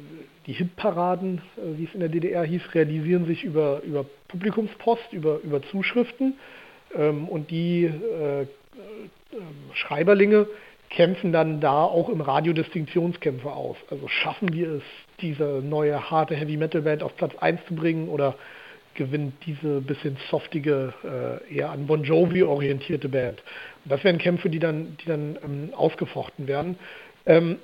die 0.51 0.57
Hitparaden, 0.57 1.41
äh, 1.57 1.79
wie 1.79 1.85
es 1.85 1.95
in 1.95 2.01
der 2.01 2.09
DDR 2.09 2.43
hieß, 2.43 2.75
realisieren 2.75 3.25
sich 3.25 3.45
über, 3.45 3.83
über 3.85 4.05
Publikumspost, 4.27 5.13
über, 5.13 5.39
über 5.45 5.63
Zuschriften. 5.63 6.35
Ähm, 6.93 7.29
und 7.29 7.53
die 7.53 7.85
äh, 7.85 8.43
äh, 8.43 8.47
Schreiberlinge 9.75 10.49
kämpfen 10.91 11.33
dann 11.33 11.61
da 11.61 11.85
auch 11.85 12.09
im 12.09 12.21
Radio 12.21 12.53
Distinktionskämpfe 12.53 13.49
aus. 13.49 13.77
Also 13.93 14.09
schaffen 14.09 14.53
wir 14.53 14.71
es, 14.71 14.83
diese 15.21 15.63
neue 15.63 16.11
harte 16.11 16.35
Heavy 16.35 16.57
Metal 16.57 16.83
Band 16.83 17.05
auf 17.05 17.17
Platz 17.17 17.37
1 17.39 17.61
zu 17.69 17.77
bringen 17.77 18.09
oder 18.09 18.35
gewinnt 18.95 19.35
diese 19.47 19.81
bisschen 19.83 20.17
softige, 20.33 20.93
eher 21.49 21.71
an 21.71 21.87
Bon 21.87 22.03
Jovi 22.03 22.43
orientierte 22.43 23.09
Band. 23.09 23.41
Und 23.85 23.93
das 23.93 24.03
wären 24.03 24.19
Kämpfe, 24.19 24.51
die 24.51 24.59
dann, 24.59 24.97
die 25.01 25.07
dann 25.07 25.39
ähm, 25.45 25.71
ausgefochten 25.75 26.49
werden. 26.49 26.77
Ähm, 27.25 27.59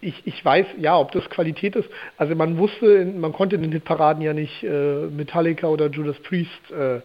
ich, 0.00 0.26
ich 0.26 0.44
weiß, 0.44 0.66
ja, 0.78 0.98
ob 0.98 1.12
das 1.12 1.28
Qualität 1.28 1.76
ist. 1.76 1.88
Also 2.16 2.34
man 2.34 2.58
wusste, 2.58 3.04
man 3.04 3.32
konnte 3.32 3.56
in 3.56 3.62
den 3.62 3.72
Hitparaden 3.72 4.22
ja 4.22 4.32
nicht 4.32 4.62
äh, 4.62 5.06
Metallica 5.06 5.66
oder 5.68 5.88
Judas 5.88 6.18
Priest 6.20 6.50
äh, 6.70 7.00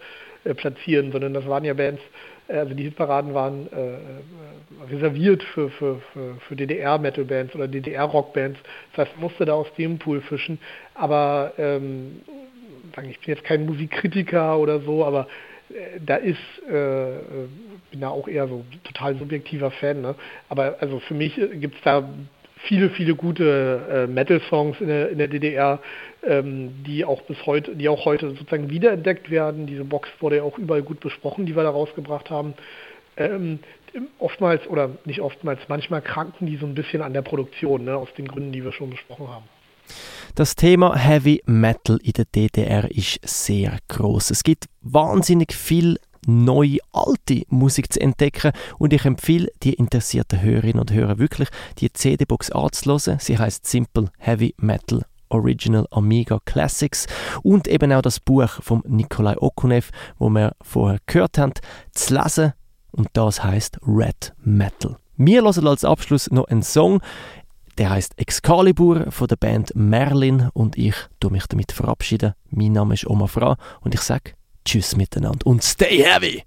äh, 0.46 0.54
platzieren, 0.54 1.12
sondern 1.12 1.34
das 1.34 1.48
waren 1.48 1.66
ja 1.66 1.74
Bands, 1.74 2.02
äh, 2.48 2.58
also 2.58 2.74
die 2.74 2.84
Hitparaden 2.84 3.34
waren 3.34 3.68
äh, 3.74 3.96
äh, 3.96 3.98
reserviert 4.90 5.44
für, 5.44 5.70
für, 5.70 6.02
für, 6.14 6.36
für 6.48 6.56
DDR-Metal-Bands 6.56 7.56
oder 7.56 7.68
DDR-Rock-Bands. 7.68 8.60
Das 8.94 9.08
heißt, 9.08 9.18
man 9.18 9.24
musste 9.30 9.46
da 9.46 9.54
aus 9.54 9.74
dem 9.78 9.98
Pool 9.98 10.22
fischen. 10.22 10.60
Aber 10.94 11.54
ähm, 11.58 12.22
ich 13.10 13.20
bin 13.20 13.36
jetzt 13.36 13.44
kein 13.44 13.66
Musikkritiker 13.66 14.58
oder 14.58 14.80
so, 14.80 15.04
aber 15.04 15.28
da 16.06 16.18
ist, 16.18 16.38
äh, 16.70 17.18
bin 17.92 18.02
da 18.02 18.10
auch 18.10 18.28
eher 18.28 18.48
so 18.48 18.64
total 18.84 19.18
subjektiver 19.18 19.72
Fan, 19.72 20.02
ne? 20.02 20.16
aber 20.48 20.76
also 20.80 21.00
für 21.00 21.16
mich 21.16 21.36
gibt 21.36 21.76
es 21.76 21.82
da 21.82 22.08
viele, 22.68 22.90
viele 22.90 23.16
gute 23.16 23.82
äh, 23.90 24.08
Metal-Songs 24.08 24.82
in 24.82 24.88
der, 24.88 25.10
in 25.10 25.18
der 25.18 25.28
DDR, 25.28 25.80
ähm, 26.24 26.84
die 26.86 27.06
auch 27.06 27.22
bis 27.24 27.38
heute, 27.46 27.76
die 27.76 27.90
auch 27.90 28.06
heute 28.06 28.30
sozusagen 28.30 28.70
wiederentdeckt 28.70 29.30
werden. 29.30 29.68
Diese 29.68 29.86
Box 29.86 30.10
wurde 30.20 30.38
ja 30.38 30.44
auch 30.44 30.58
überall 30.58 30.84
gut 30.84 31.00
besprochen, 31.00 31.46
die 31.46 31.56
wir 31.56 31.64
da 31.64 31.70
rausgebracht 31.70 32.30
haben. 32.30 32.54
Ähm, 33.18 33.60
oftmals 34.20 34.68
oder 34.68 34.92
nicht 35.06 35.22
oftmals, 35.22 35.62
manchmal 35.68 36.02
kranken 36.02 36.48
die 36.48 36.58
so 36.58 36.66
ein 36.66 36.76
bisschen 36.76 37.02
an 37.02 37.14
der 37.14 37.22
Produktion, 37.22 37.86
ne, 37.86 37.96
aus 37.96 38.14
den 38.18 38.28
Gründen, 38.28 38.52
die 38.52 38.64
wir 38.64 38.72
schon 38.72 38.90
besprochen 38.90 39.28
haben. 39.28 39.46
Das 40.34 40.56
Thema 40.56 40.96
Heavy 40.98 41.42
Metal 41.46 41.98
in 42.04 42.12
der 42.12 42.26
DDR 42.26 42.90
ist 42.92 43.20
sehr 43.24 43.78
groß. 43.88 44.32
Es 44.32 44.44
gibt 44.44 44.66
wahnsinnig 44.82 45.54
viel 45.54 45.98
neue, 46.26 46.80
alte 46.92 47.44
Musik 47.50 47.92
zu 47.92 48.02
entdecken 48.02 48.52
und 48.78 48.94
ich 48.94 49.06
empfehle 49.06 49.50
die 49.64 49.74
interessierten 49.74 50.42
Hörerinnen 50.42 50.80
und 50.80 50.92
Hörer 50.92 51.18
wirklich, 51.18 51.50
die 51.80 51.92
CD-Box 51.92 52.52
anzuhören. 52.52 53.20
Sie 53.20 53.38
heißt 53.38 53.66
Simple 53.66 54.10
Heavy 54.18 54.54
Metal 54.58 55.06
Original 55.30 55.88
Amiga 55.92 56.40
Classics 56.46 57.08
und 57.44 57.68
eben 57.68 57.92
auch 57.92 58.02
das 58.02 58.20
Buch 58.20 58.50
von 58.62 58.84
Nikolai 58.88 59.36
Okunev, 59.38 59.92
wo 60.18 60.30
wir 60.30 60.56
vorher 60.62 61.00
gehört 61.06 61.38
haben, 61.38 61.54
zu 61.92 62.14
lesen 62.14 62.54
und 62.92 63.10
das 63.14 63.44
heißt 63.44 63.80
Red 63.86 64.34
Metal. 64.44 64.98
Wir 65.18 65.42
hören 65.44 65.68
als 65.68 65.86
Abschluss 65.86 66.30
noch 66.32 66.48
einen 66.48 66.64
Song, 66.64 67.02
der 67.78 67.90
heißt 67.90 68.18
Excalibur 68.18 69.12
von 69.12 69.28
der 69.28 69.36
Band 69.36 69.76
Merlin 69.76 70.50
und 70.54 70.78
ich 70.78 70.96
tue 71.20 71.32
mich 71.32 71.46
damit 71.48 71.72
verabschieden. 71.72 72.34
Mein 72.50 72.72
Name 72.72 72.94
ist 72.94 73.08
Oma 73.08 73.28
Fra 73.28 73.58
und 73.82 73.94
ich 73.94 74.02
sage 74.02 74.34
Tschüss 74.66 74.96
miteinander 74.96 75.46
und 75.46 75.64
stay 75.64 76.04
heavy! 76.04 76.44